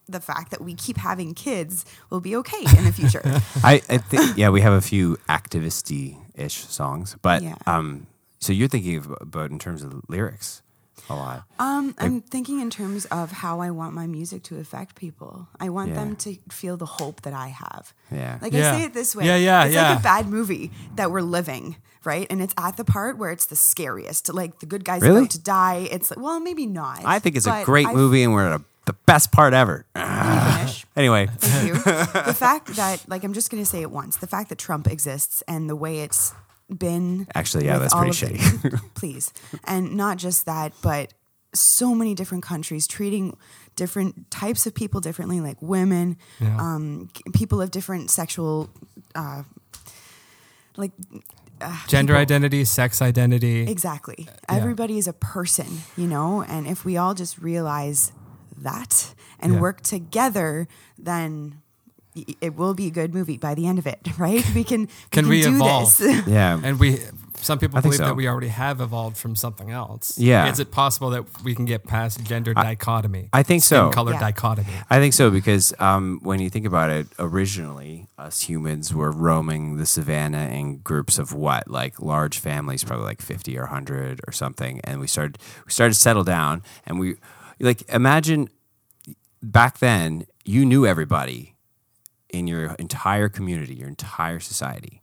the 0.09 0.19
fact 0.19 0.51
that 0.51 0.61
we 0.61 0.75
keep 0.75 0.97
having 0.97 1.33
kids 1.33 1.85
will 2.09 2.19
be 2.19 2.35
okay 2.35 2.59
in 2.77 2.83
the 2.83 2.91
future. 2.91 3.21
I, 3.63 3.75
I 3.89 3.97
think 3.97 4.37
yeah, 4.37 4.49
we 4.49 4.59
have 4.61 4.73
a 4.73 4.81
few 4.81 5.15
activisty 5.29 6.17
ish 6.35 6.57
songs, 6.65 7.15
but 7.21 7.41
Yeah. 7.41 7.55
um, 7.65 8.07
so 8.39 8.51
you're 8.51 8.67
thinking 8.67 9.01
about 9.21 9.49
in 9.51 9.57
terms 9.59 9.81
of 9.83 10.01
lyrics 10.09 10.61
a 11.09 11.15
lot. 11.15 11.43
Um, 11.59 11.93
I'm 11.97 12.21
thinking 12.21 12.59
in 12.61 12.69
terms 12.69 13.05
of 13.05 13.31
how 13.31 13.59
I 13.59 13.71
want 13.71 13.93
my 13.93 14.07
music 14.07 14.43
to 14.43 14.57
affect 14.59 14.95
people. 14.95 15.47
I 15.59 15.69
want 15.69 15.89
Yeah. 15.89 15.95
them 15.95 16.15
to 16.17 16.37
feel 16.49 16.77
the 16.77 16.85
hope 16.85 17.21
that 17.23 17.33
I 17.33 17.47
have. 17.49 17.93
Yeah. 18.11 18.37
Like 18.41 18.53
Yeah. 18.53 18.73
I 18.73 18.77
say 18.79 18.83
it 18.85 18.93
this 18.93 19.15
way. 19.15 19.25
Yeah, 19.25 19.35
yeah, 19.35 19.65
It's 19.65 19.73
yeah. 19.75 19.89
like 19.91 19.99
a 19.99 20.03
bad 20.03 20.27
movie 20.29 20.71
that 20.95 21.11
we're 21.11 21.21
living, 21.21 21.75
right? 22.05 22.25
And 22.29 22.41
it's 22.41 22.53
at 22.57 22.77
the 22.77 22.85
part 22.85 23.17
where 23.17 23.31
it's 23.31 23.45
the 23.45 23.55
scariest. 23.55 24.33
Like 24.33 24.59
the 24.59 24.65
good 24.65 24.85
guy's 24.85 25.01
Really? 25.01 25.19
about 25.19 25.31
to 25.31 25.39
die. 25.39 25.87
It's 25.91 26.09
like, 26.09 26.19
well, 26.19 26.39
maybe 26.39 26.65
not. 26.65 27.01
I 27.05 27.19
think 27.19 27.35
it's 27.35 27.47
a 27.47 27.63
great 27.65 27.87
I 27.87 27.93
movie, 27.93 28.23
and 28.23 28.33
we're 28.33 28.47
at 28.53 28.61
a, 28.61 28.63
the 28.85 28.93
best 29.05 29.31
part 29.31 29.53
ever. 29.53 29.85
finish. 29.95 30.85
Anyway, 30.95 31.27
Thank 31.39 31.67
you. 31.69 31.73
the 31.83 32.35
fact 32.37 32.67
that, 32.75 33.03
like, 33.09 33.23
I'm 33.23 33.33
just 33.33 33.49
going 33.49 33.63
to 33.63 33.69
say 33.69 33.81
it 33.81 33.89
once. 33.89 34.17
The 34.17 34.27
fact 34.27 34.49
that 34.49 34.59
Trump 34.59 34.85
exists 34.87 35.41
and 35.47 35.67
the 35.67 35.75
way 35.75 36.01
it's 36.01 36.33
been. 36.69 37.27
Actually, 37.35 37.65
yeah, 37.65 37.77
that's 37.79 37.93
pretty 37.93 38.09
of 38.09 38.61
the- 38.61 38.81
please, 38.95 39.31
and 39.65 39.95
not 39.95 40.17
just 40.17 40.45
that, 40.45 40.73
but 40.81 41.13
so 41.53 41.93
many 41.93 42.15
different 42.15 42.43
countries 42.43 42.87
treating 42.87 43.37
different 43.75 44.31
types 44.31 44.65
of 44.65 44.73
people 44.73 44.99
differently, 45.01 45.39
like 45.39 45.61
women, 45.61 46.17
Yeah. 46.39 46.57
um, 46.59 47.09
people 47.33 47.61
of 47.61 47.69
different 47.71 48.09
sexual, 48.09 48.69
uh, 49.13 49.43
like 50.77 50.91
Gender 51.87 52.13
people- 52.13 52.21
identity, 52.21 52.65
sex 52.65 53.01
identity. 53.01 53.61
Exactly. 53.69 54.27
Everybody 54.49 54.97
is 54.97 55.07
a 55.07 55.13
person, 55.13 55.67
you 55.95 56.07
know, 56.07 56.41
and 56.41 56.67
if 56.67 56.83
we 56.83 56.97
all 56.97 57.13
just 57.13 57.37
realize 57.37 58.11
that 58.57 59.13
and 59.39 59.53
Yeah. 59.53 59.59
work 59.59 59.81
together, 59.81 60.67
then 60.97 61.61
y- 61.61 61.62
it 62.15 62.55
will 62.55 62.73
be 62.73 62.87
a 62.87 62.91
good 62.91 63.13
movie 63.13 63.37
by 63.37 63.55
the 63.55 63.65
end 63.67 63.79
of 63.79 63.87
it, 63.87 63.99
right? 64.17 64.43
We 64.53 64.63
can 64.63 64.87
Can 65.11 65.27
we 65.27 65.37
we 65.37 65.43
can 65.43 65.51
do 65.53 65.57
evolve? 65.57 65.97
this. 65.97 66.27
yeah, 66.27 66.59
And 66.63 66.79
we, 66.79 66.99
some 67.37 67.59
people 67.59 67.77
I 67.77 67.81
believe 67.81 67.97
so. 67.97 68.05
that 68.05 68.15
we 68.15 68.27
already 68.27 68.47
have 68.49 68.79
evolved 68.79 69.17
from 69.17 69.35
something 69.35 69.69
else. 69.71 70.17
Yeah. 70.17 70.49
Is 70.49 70.59
it 70.59 70.71
possible 70.71 71.09
that 71.09 71.25
we 71.43 71.55
can 71.55 71.65
get 71.65 71.83
past 71.85 72.23
gender 72.23 72.53
dichotomy? 72.53 73.29
I 73.33 73.43
think 73.43 73.63
skin 73.63 73.77
so. 73.77 73.89
color 73.89 74.13
Yeah. 74.13 74.19
dichotomy. 74.19 74.71
I 74.89 74.99
think 74.99 75.13
so 75.13 75.29
because 75.29 75.73
um, 75.79 76.19
when 76.23 76.39
you 76.39 76.49
think 76.49 76.65
about 76.65 76.89
it, 76.89 77.07
originally 77.19 78.07
us 78.17 78.41
humans 78.41 78.93
were 78.93 79.11
roaming 79.11 79.75
the 79.77 79.85
savannah 79.85 80.47
in 80.49 80.77
groups 80.77 81.17
of 81.17 81.33
what, 81.33 81.67
like 81.69 81.99
large 81.99 82.37
families, 82.39 82.83
probably 82.83 83.05
like 83.05 83.21
fifty 83.21 83.57
or 83.57 83.65
hundred 83.65 84.21
or 84.27 84.31
something, 84.31 84.79
and 84.85 85.01
we 85.01 85.07
started 85.07 85.37
we 85.65 85.71
started 85.71 85.95
to 85.95 85.99
settle 85.99 86.23
down, 86.23 86.61
and 86.85 86.99
we 86.99 87.15
like 87.59 87.81
imagine 87.89 88.47
back 89.41 89.79
then 89.79 90.25
you 90.45 90.65
knew 90.65 90.85
everybody 90.85 91.52
in 92.33 92.47
your 92.47 92.73
entire 92.79 93.29
community, 93.29 93.75
your 93.75 93.87
entire 93.87 94.39
society. 94.39 95.01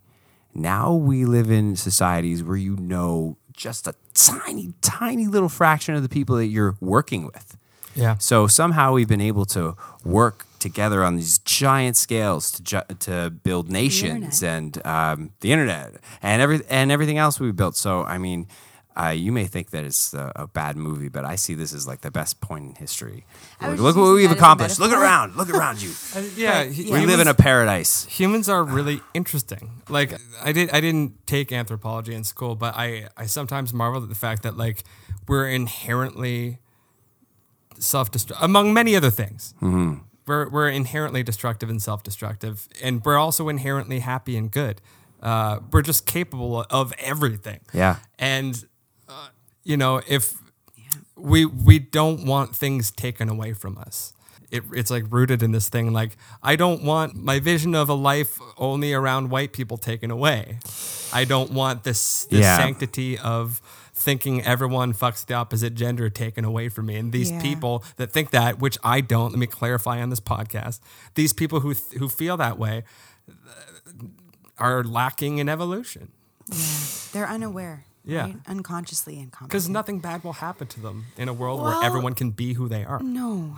Now 0.53 0.93
we 0.93 1.25
live 1.25 1.51
in 1.51 1.77
societies 1.77 2.43
where 2.43 2.57
you 2.57 2.77
know 2.77 3.37
just 3.57 3.87
a 3.87 3.95
tiny, 4.15 4.75
tiny 4.83 5.27
little 5.27 5.49
fraction 5.49 5.95
of 5.95 6.03
the 6.03 6.09
people 6.09 6.37
that 6.37 6.47
you're 6.47 6.77
working 6.81 7.25
with. 7.25 7.57
Yeah. 7.95 8.19
So 8.19 8.47
somehow 8.47 8.93
we've 8.93 9.09
been 9.09 9.21
able 9.21 9.45
to 9.47 9.77
work 10.05 10.47
together 10.59 11.03
on 11.05 11.17
these 11.17 11.39
giant 11.39 11.97
scales 11.97 12.51
to 12.53 12.63
ju- 12.63 12.95
to 13.01 13.31
build 13.31 13.71
nations 13.71 14.43
and 14.43 14.85
um, 14.87 15.31
the 15.41 15.53
internet 15.53 15.95
and 16.23 16.43
every 16.43 16.61
and 16.69 16.93
everything 16.93 17.19
else 17.19 17.41
we've 17.41 17.57
built. 17.57 17.77
So 17.77 18.05
I 18.05 18.19
mean, 18.19 18.47
uh, 19.01 19.11
you 19.11 19.33
may 19.33 19.47
think 19.47 19.71
that 19.71 19.85
it's 19.85 20.13
a, 20.13 20.33
a 20.37 20.47
bad 20.47 20.77
movie, 20.77 21.09
but 21.09 21.25
I 21.25 21.37
see 21.37 21.55
this 21.55 21.73
as 21.73 21.87
like 21.87 22.01
the 22.03 22.11
best 22.11 22.41
point 22.41 22.65
in 22.65 22.75
history. 22.75 23.25
I 23.61 23.67
Look, 23.69 23.73
was 23.73 23.81
look 23.81 23.95
just 23.95 23.99
what 23.99 24.15
we've 24.15 24.29
that 24.29 24.35
as 24.35 24.41
a 24.41 24.45
accomplished. 24.45 24.81
Look 24.81 24.93
around. 24.93 25.37
Look 25.37 25.51
around 25.51 25.81
you. 25.81 25.93
yeah. 26.37 26.59
Right, 26.59 26.75
hu- 26.75 26.83
yeah. 26.83 27.01
We 27.01 27.07
live 27.07 27.21
in 27.21 27.29
a 27.29 27.35
paradise. 27.35 28.05
humans 28.07 28.49
are 28.49 28.63
really 28.79 29.01
interesting. 29.15 29.83
Like 29.89 30.13
I 30.43 30.53
did 30.53 30.71
I 30.71 30.81
didn't 30.81 31.27
take 31.27 31.53
anthropology 31.53 32.15
in 32.15 32.25
school, 32.25 32.57
but 32.57 32.75
I 32.77 33.09
I 33.17 33.27
sometimes 33.27 33.73
marvel 33.73 34.03
at 34.03 34.09
the 34.09 34.15
fact 34.15 34.43
that 34.43 34.57
like 34.57 34.85
we're 35.27 35.49
inherently 35.49 36.59
self-destructive 37.79 38.45
among 38.45 38.75
many 38.75 38.97
other 38.97 39.11
things. 39.11 39.55
Mm-hmm. 39.63 39.95
We're 40.27 40.49
we're 40.51 40.69
inherently 40.69 41.23
destructive 41.23 41.71
and 41.71 41.81
self-destructive, 41.81 42.69
and 42.83 43.03
we're 43.05 43.19
also 43.19 43.49
inherently 43.49 44.01
happy 44.01 44.37
and 44.37 44.51
good. 44.51 44.81
Uh, 45.23 45.61
we're 45.71 45.83
just 45.83 46.07
capable 46.07 46.65
of 46.71 46.93
everything. 46.99 47.61
Yeah. 47.75 47.97
And 48.19 48.55
uh, 48.55 48.67
you 49.65 49.77
know, 49.77 50.01
if 50.09 50.35
we 51.17 51.45
we 51.45 51.79
don't 51.79 52.25
want 52.27 52.57
things 52.57 52.91
taken 52.91 53.29
away 53.29 53.53
from 53.53 53.77
us. 53.79 54.13
It, 54.51 54.65
it's 54.73 54.91
like 54.91 55.05
rooted 55.11 55.45
in 55.45 55.53
this 55.53 55.69
thing. 55.69 55.93
Like 55.93 56.17
I 56.43 56.57
don't 56.57 56.83
want 56.83 57.15
my 57.15 57.39
vision 57.39 57.75
of 57.77 57.89
a 57.89 57.95
life 57.95 58.41
only 58.59 58.93
around 58.93 59.31
white 59.31 59.53
people 59.53 59.77
taken 59.77 60.11
away. 60.11 60.59
I 61.13 61.25
don't 61.25 61.53
want 61.53 61.85
this 61.85 62.25
the 62.25 62.39
Yeah. 62.39 62.57
sanctity 62.57 63.17
of 63.17 63.61
thinking 63.95 64.43
everyone 64.43 64.93
fucks 64.95 65.25
the 65.25 65.35
opposite 65.35 65.75
gender 65.77 66.09
taken 66.11 66.45
away 66.45 66.69
from 66.69 66.87
me. 66.87 66.97
And 66.97 67.13
these 67.13 67.31
Yeah. 67.31 67.41
people 67.43 67.85
that 67.97 68.11
think 68.11 68.31
that, 68.31 68.59
which 68.59 68.77
I 68.83 69.03
don't, 69.03 69.31
let 69.31 69.39
me 69.39 69.47
clarify 69.47 70.01
on 70.03 70.09
this 70.11 70.21
podcast. 70.21 70.81
These 71.15 71.33
people 71.33 71.61
who 71.61 71.75
who 71.99 72.09
feel 72.09 72.37
that 72.39 72.59
way 72.59 72.83
uh, 73.29 74.07
are 74.59 74.83
lacking 74.83 75.39
in 75.39 75.49
evolution. 75.49 76.11
Yeah. 76.49 76.57
They're 77.13 77.29
unaware. 77.29 77.85
Yeah. 78.11 78.23
Right? 78.25 78.37
Unconsciously 78.47 79.15
incompetent. 79.19 79.51
Because 79.51 79.69
nothing 79.69 80.01
bad 80.01 80.23
will 80.25 80.39
happen 80.47 80.67
to 80.75 80.81
them 80.81 81.07
in 81.17 81.29
a 81.29 81.33
world 81.33 81.61
Well- 81.61 81.79
where 81.79 81.87
everyone 81.89 82.15
can 82.15 82.31
be 82.43 82.55
who 82.59 82.69
they 82.69 82.85
are. 82.85 83.01
No. 83.03 83.57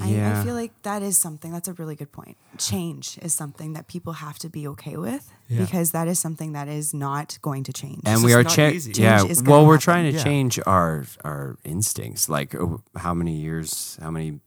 I, 0.00 0.08
Yeah. 0.10 0.40
I 0.40 0.44
feel 0.44 0.54
like 0.54 0.72
that 0.82 1.02
is 1.02 1.18
something, 1.18 1.50
that's 1.50 1.66
a 1.66 1.72
really 1.80 1.96
good 1.96 2.12
point. 2.12 2.36
Change 2.58 3.18
is 3.20 3.32
something 3.34 3.72
that 3.72 3.88
people 3.88 4.12
have 4.26 4.38
to 4.44 4.48
be 4.48 4.62
okay 4.68 4.96
with 4.96 5.24
Yeah. 5.48 5.60
because 5.64 5.90
that 5.90 6.06
is 6.06 6.18
something 6.20 6.52
that 6.52 6.68
is 6.68 6.94
not 6.94 7.38
going 7.42 7.64
to 7.64 7.72
change. 7.72 8.02
and 8.04 8.14
It's 8.14 8.22
we 8.22 8.32
are 8.34 8.44
not 8.44 8.52
cha- 8.56 8.68
easy. 8.68 8.92
yeah 8.92 9.18
Change 9.18 9.30
is 9.32 9.38
gonna 9.42 9.50
well 9.50 9.66
we're 9.66 9.74
happen. 9.74 9.84
trying 9.90 10.04
to 10.12 10.16
Yeah. 10.18 10.24
change 10.28 10.60
our 10.66 11.04
our 11.24 11.56
instincts 11.64 12.28
like 12.28 12.54
oh, 12.54 12.82
how 13.04 13.14
many 13.14 13.34
years 13.46 13.98
how 14.00 14.10
many 14.12 14.38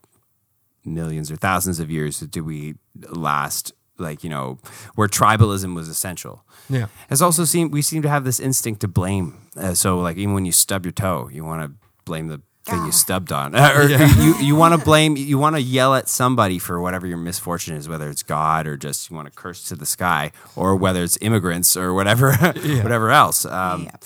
millions 0.85 1.29
or 1.31 1.35
thousands 1.35 1.79
of 1.79 1.89
years 1.91 2.19
do 2.21 2.43
we 2.43 2.75
last 3.09 3.73
like 4.01 4.23
you 4.23 4.29
know 4.29 4.57
where 4.95 5.07
tribalism 5.07 5.75
was 5.75 5.87
essential 5.87 6.43
Yeah. 6.69 6.87
it's 7.09 7.21
also 7.21 7.45
seem 7.45 7.71
we 7.71 7.81
seem 7.81 8.01
to 8.01 8.09
have 8.09 8.23
this 8.23 8.39
instinct 8.39 8.81
to 8.81 8.87
blame 8.87 9.37
uh, 9.57 9.73
so 9.73 9.99
like 9.99 10.17
even 10.17 10.33
when 10.33 10.45
you 10.45 10.51
stub 10.51 10.85
your 10.85 10.91
toe 10.93 11.29
you 11.31 11.45
want 11.45 11.61
to 11.63 11.71
blame 12.05 12.27
the 12.27 12.41
thing 12.65 12.79
Ah. 12.79 12.85
you 12.85 12.91
stubbed 12.91 13.31
on 13.31 13.55
or 13.77 13.83
you, 13.89 14.35
you 14.39 14.55
want 14.55 14.73
to 14.77 14.83
blame 14.85 15.15
you 15.17 15.37
want 15.39 15.55
to 15.55 15.61
yell 15.61 15.95
at 15.95 16.07
somebody 16.09 16.59
for 16.59 16.79
whatever 16.81 17.07
your 17.07 17.17
misfortune 17.17 17.75
is 17.75 17.87
whether 17.89 18.09
it's 18.09 18.23
god 18.23 18.67
or 18.67 18.77
just 18.77 19.09
you 19.09 19.15
want 19.15 19.27
to 19.27 19.33
curse 19.33 19.63
to 19.69 19.75
the 19.75 19.85
sky 19.85 20.31
or 20.55 20.75
whether 20.75 21.01
it's 21.03 21.17
immigrants 21.21 21.75
or 21.77 21.93
whatever 21.93 22.33
whatever 22.83 23.09
else 23.11 23.45
um, 23.45 23.83
Yeah. 23.85 23.97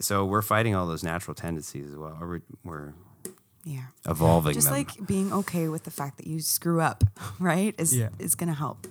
so 0.00 0.24
we're 0.24 0.40
fighting 0.42 0.74
all 0.74 0.86
those 0.86 1.04
natural 1.04 1.34
tendencies 1.34 1.90
as 1.90 1.96
well. 1.96 2.16
Or 2.20 2.26
we're, 2.26 2.42
we're 2.64 2.92
Yeah. 3.64 3.88
evolving 4.06 4.54
Just 4.54 4.68
them. 4.68 4.76
like 4.80 5.06
being 5.06 5.30
okay 5.40 5.68
with 5.68 5.84
the 5.84 5.90
fact 5.90 6.16
that 6.18 6.26
you 6.26 6.40
screw 6.40 6.80
up, 6.80 7.04
right? 7.38 7.74
Is 7.76 7.94
Yeah. 7.94 8.08
is 8.18 8.34
gonna 8.34 8.54
help. 8.54 8.86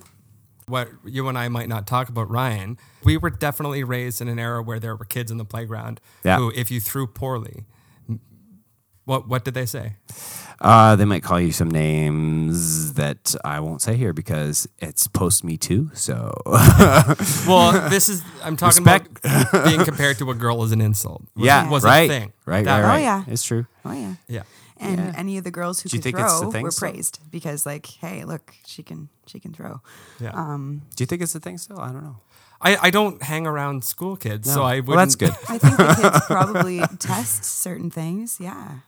What 0.70 0.88
you 1.04 1.28
and 1.28 1.36
I 1.36 1.48
might 1.48 1.68
not 1.68 1.86
talk 1.86 2.08
about 2.08 2.30
Ryan. 2.30 2.78
We 3.04 3.16
were 3.16 3.30
definitely 3.30 3.84
raised 3.84 4.20
in 4.20 4.28
an 4.28 4.38
era 4.38 4.62
where 4.62 4.78
there 4.80 4.94
were 4.96 5.04
kids 5.04 5.30
in 5.30 5.36
the 5.38 5.44
playground 5.44 6.00
Yeah. 6.24 6.38
who, 6.38 6.52
if 6.54 6.70
you 6.70 6.80
threw 6.80 7.06
poorly, 7.06 7.64
what 9.04 9.28
what 9.28 9.44
did 9.44 9.54
they 9.54 9.66
say? 9.66 9.96
Uh, 10.62 10.94
they 10.94 11.06
might 11.06 11.22
call 11.22 11.40
you 11.40 11.52
some 11.52 11.70
names 11.70 12.92
that 12.92 13.34
I 13.44 13.60
won't 13.60 13.80
say 13.80 13.96
here 13.96 14.12
because 14.12 14.68
it's 14.78 15.06
post 15.06 15.42
Me 15.42 15.56
Too. 15.56 15.90
So 15.94 16.34
Well, 17.48 17.88
this 17.88 18.08
is 18.10 18.22
I'm 18.44 18.56
talking 18.58 18.82
about 18.82 19.02
being 19.64 19.84
compared 19.84 20.18
to 20.18 20.30
a 20.30 20.34
girl 20.34 20.62
as 20.62 20.72
an 20.72 20.80
insult. 20.82 21.22
Was- 21.34 21.46
yeah, 21.46 21.68
was 21.70 21.82
right, 21.82 22.10
a 22.10 22.12
thing. 22.20 22.32
right, 22.44 22.64
That- 22.64 22.80
right, 22.82 22.86
right. 22.88 22.98
Oh, 22.98 23.02
yeah. 23.02 23.24
It's 23.26 23.42
true. 23.42 23.66
Oh 23.84 23.92
yeah. 23.92 24.14
Yeah. 24.28 24.42
And 24.82 24.96
Yeah. 24.98 25.12
any 25.16 25.36
of 25.38 25.44
the 25.44 25.50
girls 25.50 25.80
who 25.82 25.88
Do 25.90 25.96
you 25.96 26.02
could 26.02 26.14
think 26.16 26.24
it's 26.24 26.38
throw 26.40 26.50
thing 26.50 26.62
were 26.64 26.70
still? 26.70 26.90
praised 26.90 27.20
because, 27.30 27.66
like, 27.66 27.86
hey, 27.86 28.24
look, 28.24 28.54
she 28.66 28.82
can 28.82 29.08
she 29.26 29.38
can 29.38 29.52
throw. 29.52 29.80
Yeah. 30.18 30.30
Um, 30.32 30.82
Do 30.96 31.02
you 31.02 31.06
think 31.06 31.20
it's 31.22 31.34
a 31.34 31.40
thing 31.40 31.58
still? 31.58 31.78
I 31.78 31.92
don't 31.92 32.02
know. 32.02 32.16
I, 32.62 32.76
I 32.88 32.90
don't 32.90 33.22
hang 33.22 33.46
around 33.46 33.84
school 33.84 34.16
kids, 34.16 34.50
so 34.52 34.62
I 34.62 34.76
would. 34.80 34.88
well, 34.88 34.96
that's 34.98 35.16
good. 35.16 35.34
I 35.48 35.58
think 35.58 35.76
the 35.76 35.94
kids 36.02 36.26
probably 36.26 36.80
test 36.98 37.44
certain 37.44 37.90
things. 37.90 38.38
Yeah, 38.40 38.80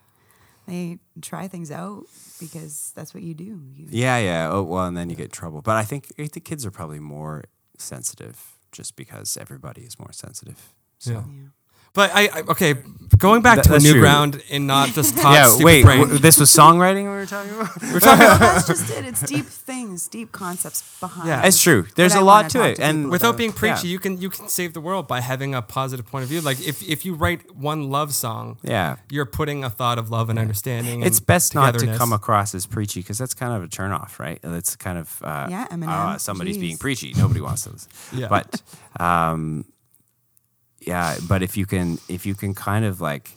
they 0.67 0.99
try 1.21 1.49
things 1.49 1.71
out 1.71 2.05
because 2.41 2.93
that's 2.95 3.13
what 3.15 3.23
you 3.23 3.35
do. 3.35 3.45
You, 3.75 3.87
Yeah, 3.91 4.19
yeah. 4.19 4.49
Oh, 4.53 4.63
well, 4.63 4.87
and 4.87 4.97
then 4.97 5.09
you 5.11 5.17
get 5.17 5.25
in 5.27 5.31
trouble. 5.31 5.61
But 5.63 5.77
I 5.77 5.85
think 5.85 6.07
I 6.19 6.23
think 6.23 6.33
the 6.33 6.41
kids 6.41 6.65
are 6.67 6.71
probably 6.71 7.01
more 7.01 7.45
sensitive 7.79 8.57
just 8.73 8.97
because 8.97 9.37
everybody 9.37 9.83
is 9.83 9.99
more 9.99 10.13
sensitive. 10.13 10.73
So. 10.99 11.13
Yeah. 11.13 11.25
yeah. 11.29 11.49
But 11.95 12.11
I, 12.15 12.23
I 12.29 12.41
okay, 12.49 12.75
going 13.19 13.43
back 13.43 13.57
That- 13.57 13.65
to 13.67 13.75
a 13.75 13.79
new 13.79 13.93
true. 13.93 14.01
ground 14.01 14.43
and 14.51 14.67
not 14.67 14.89
just 14.95 15.19
Todd's 15.19 15.59
Yeah, 15.59 15.65
wait. 15.65 15.85
brain. 15.85 16.01
w- 16.01 16.19
this 16.19 16.41
was 16.41 16.49
songwriting 16.51 17.03
we 17.03 17.09
were 17.11 17.27
talking 17.27 17.53
about? 17.53 17.69
Well, 17.83 18.01
that's 18.01 18.67
just 18.67 18.91
it. 18.91 19.05
It's 19.05 19.21
deep 19.21 19.45
things, 19.45 20.09
deep 20.09 20.33
concepts 20.33 20.83
behind. 21.01 21.29
Yeah. 21.29 21.47
It's 21.47 21.63
true. 21.63 21.87
There's 21.95 22.15
But 22.15 22.19
a 22.19 22.23
I 22.23 22.25
lot 22.25 22.55
wanna 22.55 22.69
it, 22.71 22.77
to 22.77 22.83
and 22.83 23.11
Without 23.11 23.29
about- 23.31 23.39
being 23.39 23.53
preachy, 23.53 23.89
Yeah. 23.89 23.93
you 23.93 23.99
can 23.99 24.19
you 24.23 24.31
can 24.31 24.49
save 24.49 24.73
the 24.73 24.81
world 24.81 25.07
by 25.07 25.21
having 25.21 25.55
a 25.55 25.61
positive 25.61 26.07
point 26.07 26.23
of 26.23 26.31
view. 26.31 26.41
Like 26.41 26.67
if 26.67 26.83
if 26.89 27.05
you 27.05 27.13
write 27.15 27.55
one 27.55 27.91
love 27.91 28.15
song, 28.15 28.57
yeah, 28.63 28.97
you're 29.11 29.27
putting 29.27 29.63
a 29.63 29.69
thought 29.69 29.99
of 29.99 30.11
love 30.11 30.31
and 30.31 30.39
understanding. 30.39 31.03
it's 31.03 31.19
and 31.19 31.27
best 31.27 31.55
not 31.55 31.79
to 31.79 31.87
come 31.99 32.15
across 32.15 32.55
as 32.55 32.65
preachy 32.65 33.01
because 33.01 33.19
that's 33.19 33.35
kind 33.35 33.53
of 33.53 33.63
a 33.63 33.69
turnoff, 33.69 34.19
right? 34.19 34.41
It's 34.43 34.75
kind 34.77 34.97
of 34.97 35.21
uh, 35.23 35.47
Yeah, 35.51 35.67
Eminem. 35.71 35.89
uh, 35.89 36.17
somebody's 36.19 36.57
being 36.57 36.79
preachy. 36.79 37.13
Nobody 37.19 37.43
wants 37.43 37.65
those. 37.65 37.87
Yeah. 38.15 38.29
But 38.29 38.63
um, 38.99 39.67
yeah, 40.87 41.17
but 41.29 41.43
if 41.43 41.57
you 41.57 41.67
can, 41.67 41.99
if 42.09 42.27
you 42.27 42.35
can 42.35 42.55
kind 42.55 42.85
of 42.85 43.01
like 43.01 43.31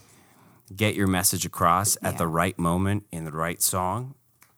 get 0.75 0.95
your 0.95 1.07
message 1.07 1.45
across 1.45 1.95
at 2.01 2.13
Yeah. 2.13 2.17
the 2.19 2.27
right 2.27 2.57
moment 2.57 3.05
in 3.11 3.25
the 3.25 3.31
right 3.31 3.61
song, 3.61 4.15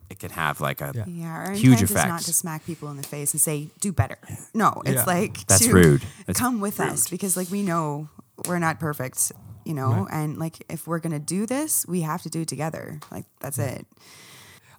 it 0.09 0.19
can 0.19 0.31
have 0.31 0.61
like 0.61 0.79
a 0.81 0.91
Yeah. 0.95 1.03
Yeah, 1.07 1.33
our 1.33 1.51
Huge 1.51 1.81
effect. 1.81 1.91
is 2.05 2.11
not 2.11 2.21
to 2.21 2.33
smack 2.33 2.65
people 2.65 2.89
in 2.89 2.97
the 2.97 3.03
face 3.03 3.33
and 3.33 3.41
say 3.41 3.69
do 3.81 3.91
better. 3.91 4.17
No, 4.53 4.81
it's 4.85 4.95
Yeah. 4.95 5.03
like 5.05 5.45
That's 5.47 5.65
to 5.65 5.73
rude. 5.73 6.03
That's 6.25 6.39
come 6.39 6.59
with 6.61 6.79
us 6.79 7.09
because 7.09 7.35
like 7.35 7.49
we 7.51 7.61
know 7.61 8.07
we're 8.47 8.59
not 8.59 8.79
perfect, 8.79 9.31
you 9.65 9.73
know, 9.73 10.07
and 10.11 10.37
like 10.37 10.63
if 10.69 10.87
we're 10.87 10.99
gonna 10.99 11.19
do 11.19 11.45
this, 11.45 11.85
we 11.87 12.01
have 12.01 12.21
to 12.23 12.29
do 12.29 12.41
it 12.41 12.47
together. 12.47 12.99
Like 13.11 13.25
that's 13.39 13.57
it. 13.59 13.85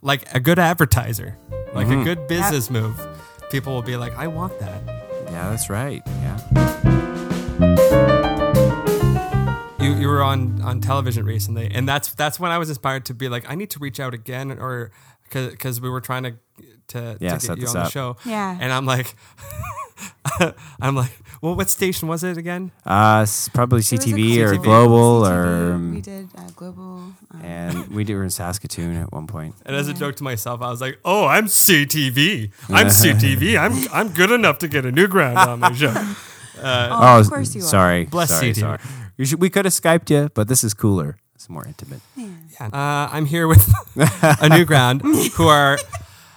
like 0.01 0.33
a 0.33 0.39
good 0.41 0.59
advertiser, 0.61 1.37
like 1.75 1.89
Mm-hmm. 1.89 2.01
a 2.01 2.05
good 2.05 2.29
business 2.29 2.71
move. 2.71 2.97
People 3.51 3.75
will 3.75 3.83
be 3.83 3.97
like, 3.97 4.17
I 4.17 4.29
want 4.29 4.59
that. 4.61 4.81
yeah, 5.27 5.51
that's 5.51 5.69
right. 5.69 6.03
Yeah, 6.07 6.39
You, 9.81 9.95
you 9.95 10.09
were 10.09 10.23
on, 10.23 10.61
on 10.63 10.81
television 10.81 11.25
recently, 11.25 11.71
and 11.73 11.89
that's 11.89 12.13
that's 12.15 12.41
when 12.41 12.51
I 12.51 12.59
was 12.59 12.69
inspired 12.69 13.05
to 13.07 13.15
be 13.15 13.29
like, 13.29 13.49
I 13.49 13.55
need 13.55 13.71
to 13.71 13.79
reach 13.79 14.01
out 14.01 14.13
again, 14.13 14.51
or 14.53 14.91
because 15.31 15.81
we 15.81 15.89
were 15.89 16.01
trying 16.01 16.25
to 16.25 16.35
to, 16.89 17.17
Yeah, 17.21 17.37
to 17.39 17.47
get 17.49 17.57
you 17.59 17.63
this 17.63 17.75
on 17.75 17.81
the 17.83 17.87
up. 17.87 17.93
show. 17.93 18.17
Yeah. 18.25 18.57
and 18.61 18.73
I'm 18.73 18.87
like, 18.87 19.15
I'm 20.81 20.95
like, 20.97 21.13
well, 21.43 21.55
what 21.55 21.69
station 21.69 22.09
was 22.09 22.25
it 22.25 22.37
again? 22.39 22.71
uh, 22.87 23.27
probably 23.53 23.79
It 23.81 23.91
was 23.91 23.93
a 23.93 23.97
CTV 23.99 24.39
or 24.39 24.49
couple- 24.57 24.65
global 24.65 25.23
CTV, 25.23 25.31
or. 25.31 25.73
um, 25.75 25.95
we 25.95 26.01
did 26.01 26.29
uh, 26.37 26.43
global. 26.57 26.83
Um, 27.31 27.41
and 27.43 27.89
we 27.95 28.05
did- 28.05 28.17
were 28.17 28.25
in 28.25 28.31
Saskatoon 28.31 28.97
at 28.97 29.13
one 29.13 29.27
point. 29.27 29.55
And 29.67 29.77
as 29.77 29.87
a 29.89 29.95
joke 29.95 30.17
to 30.17 30.25
myself, 30.25 30.61
I 30.63 30.71
was 30.71 30.81
like, 30.81 30.99
"Oh, 31.05 31.27
I'm 31.27 31.47
CTV. 31.47 32.51
I'm 32.69 32.87
CTV. 33.01 33.59
I'm 33.59 33.75
I'm 33.93 34.13
good 34.13 34.31
enough 34.33 34.59
to 34.61 34.69
get 34.69 34.85
a 34.87 34.91
new 34.93 35.07
ground 35.09 35.39
on 35.39 35.61
my 35.61 35.73
show." 35.73 35.95
oh, 36.61 37.21
of 37.21 37.29
course 37.29 37.55
you 37.55 37.61
are. 37.61 37.65
sorry. 37.65 38.05
Bless 38.07 38.31
sorry, 38.31 38.51
CTV. 38.51 38.59
sorry. 38.61 38.79
You 39.19 39.25
should, 39.25 39.41
we 39.41 39.51
could 39.51 39.65
have 39.65 39.75
Skyped 39.75 40.11
you, 40.11 40.31
but 40.33 40.49
this 40.49 40.63
is 40.65 40.73
cooler. 40.73 41.19
It's 41.35 41.49
more 41.49 41.67
intimate. 41.67 42.01
Uh, 42.61 42.69
I'm 42.73 43.27
here 43.27 43.47
with 43.47 43.73
a 44.23 44.49
new 44.49 44.65
ground 44.65 45.03
who 45.03 45.47
are 45.49 45.79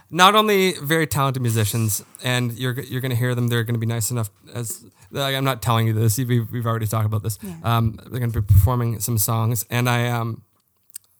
not 0.09 0.35
only 0.35 0.73
very 0.73 1.07
talented 1.07 1.41
musicians, 1.41 2.03
and 2.23 2.51
you're 2.53 2.79
you're 2.81 3.01
going 3.01 3.11
to 3.11 3.15
hear 3.15 3.33
them. 3.33 3.47
They're 3.47 3.63
going 3.63 3.75
to 3.75 3.79
be 3.79 3.85
nice 3.87 4.11
enough 4.11 4.29
as 4.53 4.83
like, 5.11 5.35
I'm 5.35 5.43
not 5.43 5.61
telling 5.61 5.87
you 5.87 5.93
this. 5.93 6.17
We've, 6.17 6.51
we've 6.51 6.65
already 6.65 6.87
talked 6.87 7.05
about 7.05 7.23
this. 7.23 7.39
Yeah. 7.41 7.55
Um, 7.63 7.99
they're 8.09 8.19
going 8.19 8.31
to 8.31 8.41
be 8.41 8.53
performing 8.53 8.99
some 8.99 9.17
songs, 9.17 9.65
and 9.69 9.89
I 9.89 10.09
um 10.09 10.43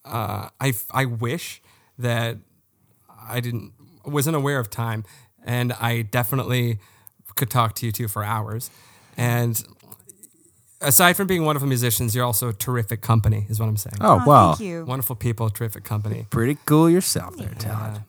uh, 0.06 0.50
I 0.60 0.74
I 0.92 1.06
wish 1.06 1.62
that 1.98 2.38
I 3.28 3.40
didn't 3.40 3.74
wasn't 4.06 4.36
aware 4.36 4.60
of 4.60 4.70
time, 4.70 5.06
and 5.44 5.74
I 5.74 6.02
definitely 6.02 6.80
could 7.36 7.50
talk 7.50 7.76
to 7.76 7.86
you 7.86 7.92
two 7.92 8.08
for 8.08 8.24
hours. 8.24 8.70
And 9.18 9.62
aside 10.82 11.14
from 11.18 11.28
being 11.28 11.44
wonderful 11.46 11.68
musicians, 11.68 12.14
you're 12.16 12.26
also 12.26 12.50
a 12.50 12.54
terrific 12.54 13.02
company, 13.02 13.46
is 13.50 13.60
what 13.60 13.68
I'm 13.70 13.78
saying. 13.78 13.96
Oh, 14.02 14.20
Oh, 14.20 14.24
well, 14.26 14.54
thank 14.56 14.68
you. 14.70 14.86
Wonderful 14.86 15.16
people, 15.16 15.50
terrific 15.50 15.84
company. 15.84 16.26
pretty 16.30 16.58
cool 16.66 16.90
yourself 16.90 17.36
there, 17.38 17.54
Todd. 17.58 17.98
Uh, 17.98 18.00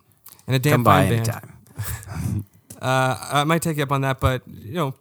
and 0.47 0.57
a 0.57 0.59
damn 0.59 0.73
Come 0.73 0.85
by 0.85 1.07
fine 1.09 1.25
band. 1.25 1.29
anytime. 1.29 2.45
Uh, 2.83 3.17
I 3.33 3.45
might 3.45 3.63
take 3.63 3.77
you 3.77 3.85
up 3.85 3.93
on 3.93 4.01
that, 4.01 4.19
but 4.19 4.43
you 4.49 4.75
know, 4.75 4.93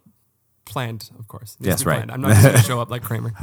planned, 0.64 1.10
of 1.18 1.26
course. 1.26 1.56
Needs 1.58 1.66
Yes, 1.66 1.78
to 1.80 1.84
be 1.86 1.88
right. 1.90 1.96
planned. 2.06 2.12
I'm 2.12 2.20
not 2.20 2.30
just 2.30 2.42
going 2.44 2.54
to 2.54 2.62
show 2.62 2.80
up 2.80 2.90
like 2.92 3.02
Kramer. 3.02 3.32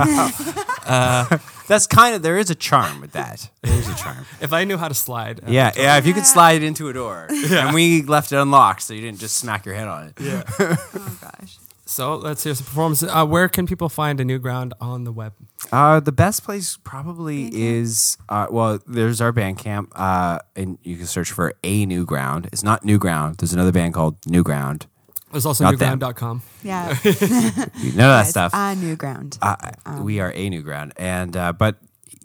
That's 1.67 1.87
kind 1.87 2.15
of 2.15 2.21
there 2.21 2.37
is 2.37 2.49
a 2.49 2.55
charm 2.55 3.01
with 3.01 3.11
that. 3.11 3.49
There's 3.63 3.89
a 3.89 3.95
charm. 3.95 4.25
if 4.41 4.53
I 4.53 4.63
knew 4.63 4.77
how 4.77 4.87
to 4.87 4.93
slide, 4.93 5.41
uh, 5.41 5.51
Yeah, 5.51 5.73
yeah. 5.75 5.97
If 5.97 6.07
you 6.07 6.13
could 6.13 6.25
slide 6.25 6.53
it 6.53 6.63
into 6.63 6.87
a 6.87 6.93
door, 6.93 7.27
and 7.29 7.73
we 7.75 8.01
left 8.03 8.31
it 8.31 8.37
unlocked, 8.37 8.81
so 8.81 8.93
you 8.93 9.01
didn't 9.01 9.19
just 9.19 9.37
smack 9.37 9.65
your 9.65 9.75
head 9.75 9.89
on 9.89 10.07
it. 10.07 10.13
Yeah. 10.21 10.43
Oh 10.57 11.17
gosh. 11.21 11.57
So 11.89 12.15
let's 12.15 12.43
hear 12.43 12.53
some 12.53 12.65
performance. 12.65 13.01
Uh, 13.01 13.25
where 13.25 13.49
can 13.49 13.65
people 13.65 13.89
find 13.89 14.21
a 14.21 14.23
new 14.25 14.37
ground 14.37 14.75
on 14.79 15.05
the 15.05 15.11
web? 15.11 15.33
Uh, 15.71 15.99
the 15.99 16.11
best 16.11 16.43
place 16.43 16.77
probably 16.83 17.49
is 17.51 18.15
uh, 18.29 18.45
well, 18.51 18.79
there's 18.85 19.19
our 19.21 19.33
Bandcamp, 19.33 19.87
uh, 19.95 20.37
and 20.55 20.77
you 20.83 20.97
can 20.97 21.07
search 21.07 21.31
for 21.31 21.55
a 21.63 21.87
new 21.87 22.05
ground. 22.05 22.47
It's 22.53 22.61
not 22.63 22.85
new 22.85 22.99
ground. 22.99 23.37
There's 23.39 23.53
another 23.53 23.71
band 23.71 23.95
called 23.95 24.17
New 24.27 24.43
Ground. 24.43 24.85
There's 25.31 25.47
also 25.47 25.63
Not 25.63 25.79
them. 25.79 25.99
newground.com. 25.99 26.41
Yeah. 26.63 26.87
None 27.03 27.13
of 27.13 27.95
that 27.95 28.21
It's 28.21 28.29
stuff. 28.29 28.51
A 28.53 28.75
new 28.75 28.95
ground. 28.95 29.39
Uh, 29.41 29.55
we 30.01 30.19
are 30.19 30.31
a 30.33 30.49
new 30.49 30.61
ground, 30.61 30.93
and 30.95 31.35
uh, 31.35 31.53
but 31.53 31.77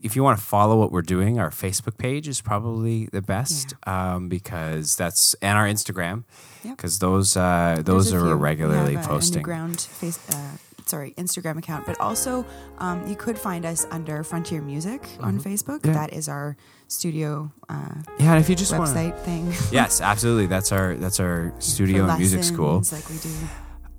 if 0.05 0.15
you 0.17 0.23
want 0.23 0.39
to 0.39 0.45
follow 0.45 0.79
what 0.79 0.93
we're 0.93 1.03
doing, 1.17 1.39
our 1.41 1.51
Facebook 1.51 1.97
page 1.99 2.29
is 2.29 2.41
probably 2.41 3.07
the 3.13 3.23
best 3.23 3.75
um, 3.87 4.29
because 4.29 4.95
that's 4.97 5.35
and 5.43 5.57
our 5.59 5.67
Instagram 5.67 6.25
Yep. 6.63 6.77
because 6.77 6.99
those 7.01 7.37
uh, 7.37 7.83
those 7.85 8.11
There's 8.11 8.23
are 8.23 8.37
regularly 8.37 8.95
have, 8.95 9.05
uh, 9.05 9.09
posting. 9.09 9.43
ground 9.43 9.81
face. 9.81 10.19
Uh, 10.31 10.57
sorry, 10.87 11.13
Instagram 11.17 11.57
account, 11.59 11.87
but 11.87 11.99
also 11.99 12.45
um, 12.79 13.07
you 13.09 13.17
could 13.17 13.39
find 13.39 13.65
us 13.65 13.87
under 13.91 14.23
Frontier 14.23 14.61
Music 14.61 15.01
on 15.21 15.41
Facebook. 15.41 15.81
Mm-hmm. 15.81 15.89
Yeah. 15.89 15.95
That 16.07 16.13
is 16.13 16.29
our 16.29 16.57
studio 16.89 17.51
uh, 17.71 17.95
Yeah, 18.19 18.37
if 18.39 18.49
you 18.51 18.55
just 18.55 18.73
website 18.73 19.19
thing. 19.21 19.47
yes, 19.73 20.01
absolutely, 20.03 20.47
that's 20.47 20.71
our 20.73 20.95
that's 20.97 21.19
our 21.21 21.53
studio 21.59 22.05
and 22.07 22.19
music 22.19 22.45
school. 22.45 22.83
Like 22.93 23.09
we 23.09 23.17
do 23.19 23.31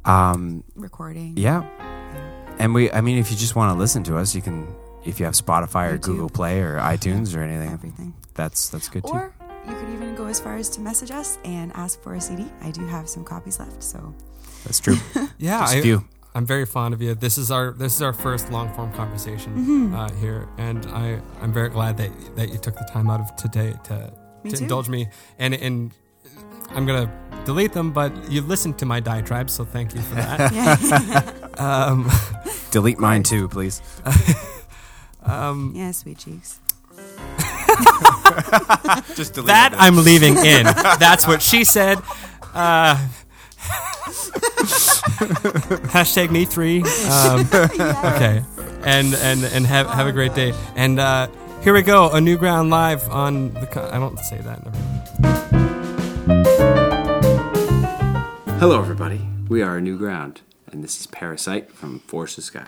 Um, 0.05 0.63
recording. 0.75 1.33
yeah, 1.37 1.65
and 2.59 2.73
we, 2.75 2.91
I 2.91 3.01
mean, 3.01 3.17
if 3.17 3.31
you 3.31 3.37
just 3.37 3.55
want 3.55 3.73
to 3.73 3.77
listen 3.79 4.03
to 4.03 4.17
us, 4.17 4.35
you 4.35 4.41
can. 4.43 4.67
If 5.05 5.19
you 5.19 5.25
have 5.25 5.35
Spotify 5.35 5.91
or 5.91 5.97
YouTube. 5.97 6.01
Google 6.03 6.29
Play 6.29 6.61
or 6.61 6.77
iTunes 6.79 7.35
or 7.35 7.41
anything, 7.41 7.71
Everything. 7.73 8.13
that's 8.33 8.69
that's 8.69 8.89
good 8.89 9.03
too. 9.03 9.11
Or 9.13 9.33
you 9.67 9.73
could 9.75 9.89
even 9.89 10.15
go 10.15 10.25
as 10.27 10.39
far 10.39 10.55
as 10.57 10.69
to 10.71 10.81
message 10.81 11.11
us 11.11 11.37
and 11.45 11.71
ask 11.73 12.01
for 12.01 12.15
a 12.15 12.21
CD. 12.21 12.45
I 12.61 12.71
do 12.71 12.85
have 12.87 13.07
some 13.07 13.23
copies 13.23 13.59
left, 13.59 13.83
so 13.83 14.13
That's 14.63 14.79
true. 14.79 14.97
Yeah, 15.37 15.59
Just 15.61 15.75
a 15.75 15.77
I, 15.77 15.81
few. 15.81 16.03
I'm 16.33 16.45
very 16.45 16.65
fond 16.65 16.93
of 16.93 17.01
you. 17.01 17.15
This 17.15 17.37
is 17.37 17.49
our 17.51 17.71
this 17.71 17.95
is 17.95 18.01
our 18.01 18.13
first 18.13 18.51
long 18.51 18.73
form 18.73 18.91
conversation 18.93 19.53
Mm-hmm. 19.53 19.95
uh, 19.95 20.09
here, 20.19 20.47
and 20.57 20.85
I 20.87 21.21
I'm 21.41 21.53
very 21.53 21.69
glad 21.69 21.97
that 21.97 22.11
that 22.35 22.49
you 22.49 22.57
took 22.57 22.75
the 22.75 22.85
time 22.91 23.09
out 23.09 23.19
of 23.21 23.35
today 23.37 23.73
to 23.85 24.11
Me 24.43 24.49
to 24.51 24.57
too. 24.57 24.63
indulge 24.63 24.89
me. 24.89 25.07
And 25.39 25.53
and 25.53 25.91
I'm 26.75 26.85
gonna 26.85 27.09
delete 27.45 27.73
them, 27.73 27.91
but 27.93 28.11
you 28.31 28.41
listened 28.41 28.77
to 28.79 28.85
my 28.85 28.99
diatribe, 28.99 29.49
so 29.49 29.63
thank 29.65 29.93
you 29.95 30.01
for 30.01 30.15
that. 30.15 30.39
um, 31.59 32.09
Delete 32.71 32.99
mine 32.99 33.23
too, 33.23 33.47
please. 33.47 33.81
Um, 35.25 35.73
yeah, 35.75 35.91
sweet 35.91 36.17
cheeks. 36.17 36.59
Just 39.15 39.33
delete 39.33 39.47
that 39.47 39.71
it. 39.73 39.79
I'm 39.79 39.97
leaving 39.97 40.37
in. 40.37 40.65
That's 40.99 41.27
what 41.27 41.41
she 41.41 41.63
said. 41.63 41.97
Uh, 42.53 42.95
hashtag 45.91 46.31
me 46.31 46.45
three. 46.45 46.81
Um, 47.09 47.41
okay, 48.15 48.43
and 48.83 49.13
and 49.15 49.43
and 49.43 49.65
have 49.65 49.87
have 49.89 50.07
a 50.07 50.11
great 50.11 50.35
day. 50.35 50.53
And 50.75 50.99
uh, 50.99 51.27
here 51.63 51.73
we 51.73 51.81
go, 51.81 52.11
a 52.11 52.21
new 52.21 52.37
ground 52.37 52.69
live 52.69 53.09
on 53.09 53.53
the. 53.55 53.65
Con- 53.67 53.89
I 53.91 53.99
don't 53.99 54.19
say 54.19 54.37
that. 54.39 54.59
Hello, 58.59 58.79
everybody. 58.79 59.21
We 59.49 59.61
are 59.61 59.77
a 59.77 59.81
new 59.81 59.97
ground, 59.97 60.41
and 60.71 60.83
this 60.83 60.99
is 60.99 61.07
Parasite 61.07 61.71
from 61.71 61.99
Forge 61.99 62.35
the 62.35 62.41
Sky. 62.41 62.67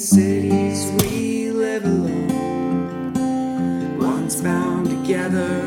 cities 0.00 0.90
we 1.02 1.50
live 1.50 1.84
alone, 1.84 3.18
once 3.98 4.40
bound 4.40 4.88
together. 4.88 5.59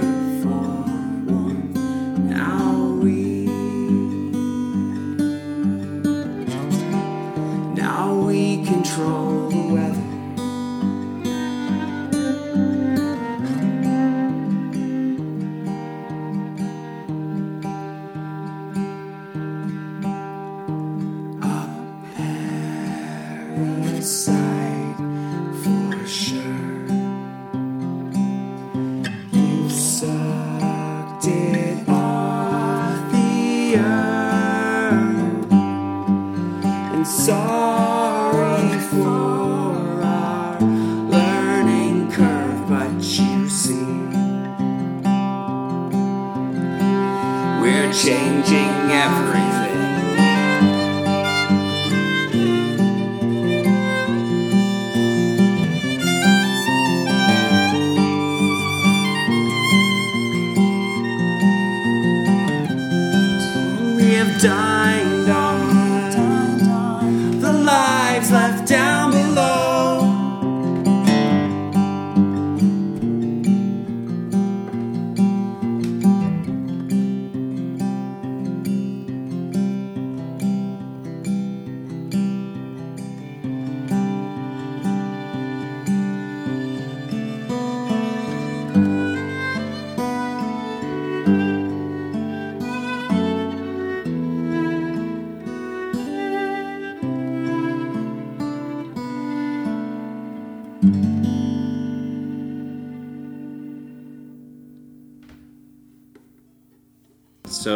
die. 64.43 64.72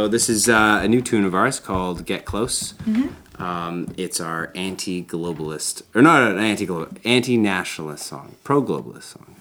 So 0.08 0.12
this 0.12 0.30
is 0.30 0.48
uh, 0.48 0.80
a 0.82 0.88
new 0.88 1.02
tune 1.02 1.26
of 1.26 1.36
ours 1.36 1.60
called 1.60 2.06
"Get 2.06 2.24
Close." 2.24 2.72
Mm-hmm. 2.86 3.43
Um, 3.43 3.93
it's 3.98 4.22
our 4.22 4.54
anti-globalist, 4.56 5.82
or 5.93 6.02
not 6.02 6.32
an 6.32 6.39
anti-global, 6.39 6.96
anti-nationalist 7.04 8.06
song, 8.06 8.38
pro-globalist 8.46 9.04
song. 9.04 9.36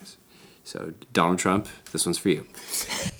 So 0.64 0.92
Donald 1.12 1.38
Trump, 1.38 1.68
this 1.92 2.04
one's 2.04 2.18
for 2.18 2.30
you. 2.30 2.48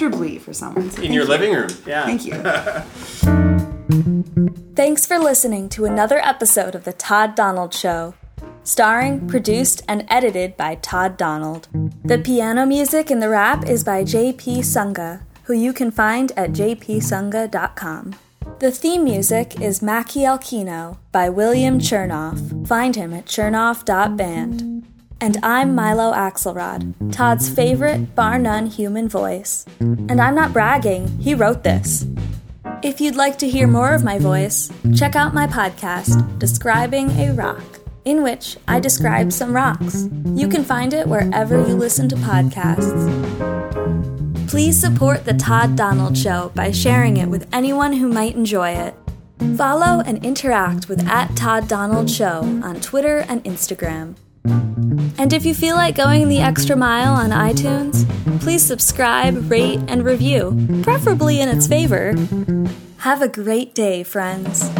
comfortably 0.00 0.38
for 0.38 0.52
someone. 0.52 0.90
So 0.90 1.02
In 1.02 1.12
your 1.12 1.24
you. 1.24 1.28
living 1.28 1.52
room. 1.52 1.68
Yeah. 1.86 2.06
Thank 2.06 2.24
you. 2.24 2.34
Thanks 4.74 5.04
for 5.04 5.18
listening 5.18 5.68
to 5.70 5.84
another 5.84 6.18
episode 6.18 6.74
of 6.74 6.84
The 6.84 6.92
Todd 6.92 7.34
Donald 7.34 7.74
Show. 7.74 8.14
Starring, 8.62 9.28
produced, 9.28 9.82
and 9.88 10.06
edited 10.08 10.56
by 10.56 10.76
Todd 10.76 11.16
Donald. 11.16 11.68
The 12.04 12.18
piano 12.18 12.66
music 12.66 13.10
in 13.10 13.20
the 13.20 13.28
wrap 13.28 13.68
is 13.68 13.84
by 13.84 14.04
JP 14.04 14.58
Sunga, 14.60 15.22
who 15.44 15.54
you 15.54 15.72
can 15.72 15.90
find 15.90 16.32
at 16.36 16.52
jpsunga.com. 16.52 18.14
The 18.58 18.70
theme 18.70 19.04
music 19.04 19.60
is 19.60 19.82
Mackie 19.82 20.20
Alkino 20.20 20.98
by 21.12 21.28
William 21.28 21.78
Chernoff. 21.78 22.66
Find 22.66 22.96
him 22.96 23.12
at 23.12 23.26
chernoff.band. 23.26 24.86
And 25.22 25.36
I'm 25.42 25.74
Milo 25.74 26.12
Axelrod, 26.14 27.12
Todd's 27.12 27.50
favorite, 27.50 28.14
bar 28.14 28.38
none 28.38 28.66
human 28.66 29.06
voice. 29.06 29.66
And 29.78 30.18
I'm 30.18 30.34
not 30.34 30.54
bragging, 30.54 31.18
he 31.18 31.34
wrote 31.34 31.62
this. 31.62 32.06
If 32.82 33.02
you'd 33.02 33.16
like 33.16 33.36
to 33.40 33.48
hear 33.48 33.66
more 33.66 33.92
of 33.92 34.02
my 34.02 34.18
voice, 34.18 34.72
check 34.96 35.16
out 35.16 35.34
my 35.34 35.46
podcast, 35.46 36.38
Describing 36.38 37.10
a 37.10 37.34
Rock, 37.34 37.62
in 38.06 38.22
which 38.22 38.56
I 38.66 38.80
describe 38.80 39.30
some 39.30 39.54
rocks. 39.54 40.08
You 40.34 40.48
can 40.48 40.64
find 40.64 40.94
it 40.94 41.06
wherever 41.06 41.58
you 41.68 41.74
listen 41.74 42.08
to 42.08 42.16
podcasts. 42.16 43.08
Please 44.48 44.80
support 44.80 45.26
The 45.26 45.34
Todd 45.34 45.76
Donald 45.76 46.16
Show 46.16 46.50
by 46.54 46.70
sharing 46.70 47.18
it 47.18 47.28
with 47.28 47.46
anyone 47.52 47.92
who 47.92 48.08
might 48.08 48.36
enjoy 48.36 48.70
it. 48.70 48.94
Follow 49.56 50.00
and 50.00 50.24
interact 50.24 50.88
with 50.88 51.06
at 51.06 51.36
Todd 51.36 51.68
Donald 51.68 52.08
Show 52.10 52.40
on 52.64 52.80
Twitter 52.80 53.18
and 53.28 53.44
Instagram. 53.44 54.16
And 54.44 55.32
if 55.32 55.44
you 55.44 55.54
feel 55.54 55.76
like 55.76 55.94
going 55.96 56.28
the 56.28 56.40
extra 56.40 56.76
mile 56.76 57.14
on 57.14 57.30
iTunes, 57.30 58.08
please 58.40 58.62
subscribe, 58.62 59.50
rate, 59.50 59.80
and 59.88 60.04
review, 60.04 60.56
preferably 60.82 61.40
in 61.40 61.48
its 61.48 61.66
favor. 61.66 62.14
Have 62.98 63.22
a 63.22 63.28
great 63.28 63.74
day, 63.74 64.02
friends. 64.02 64.70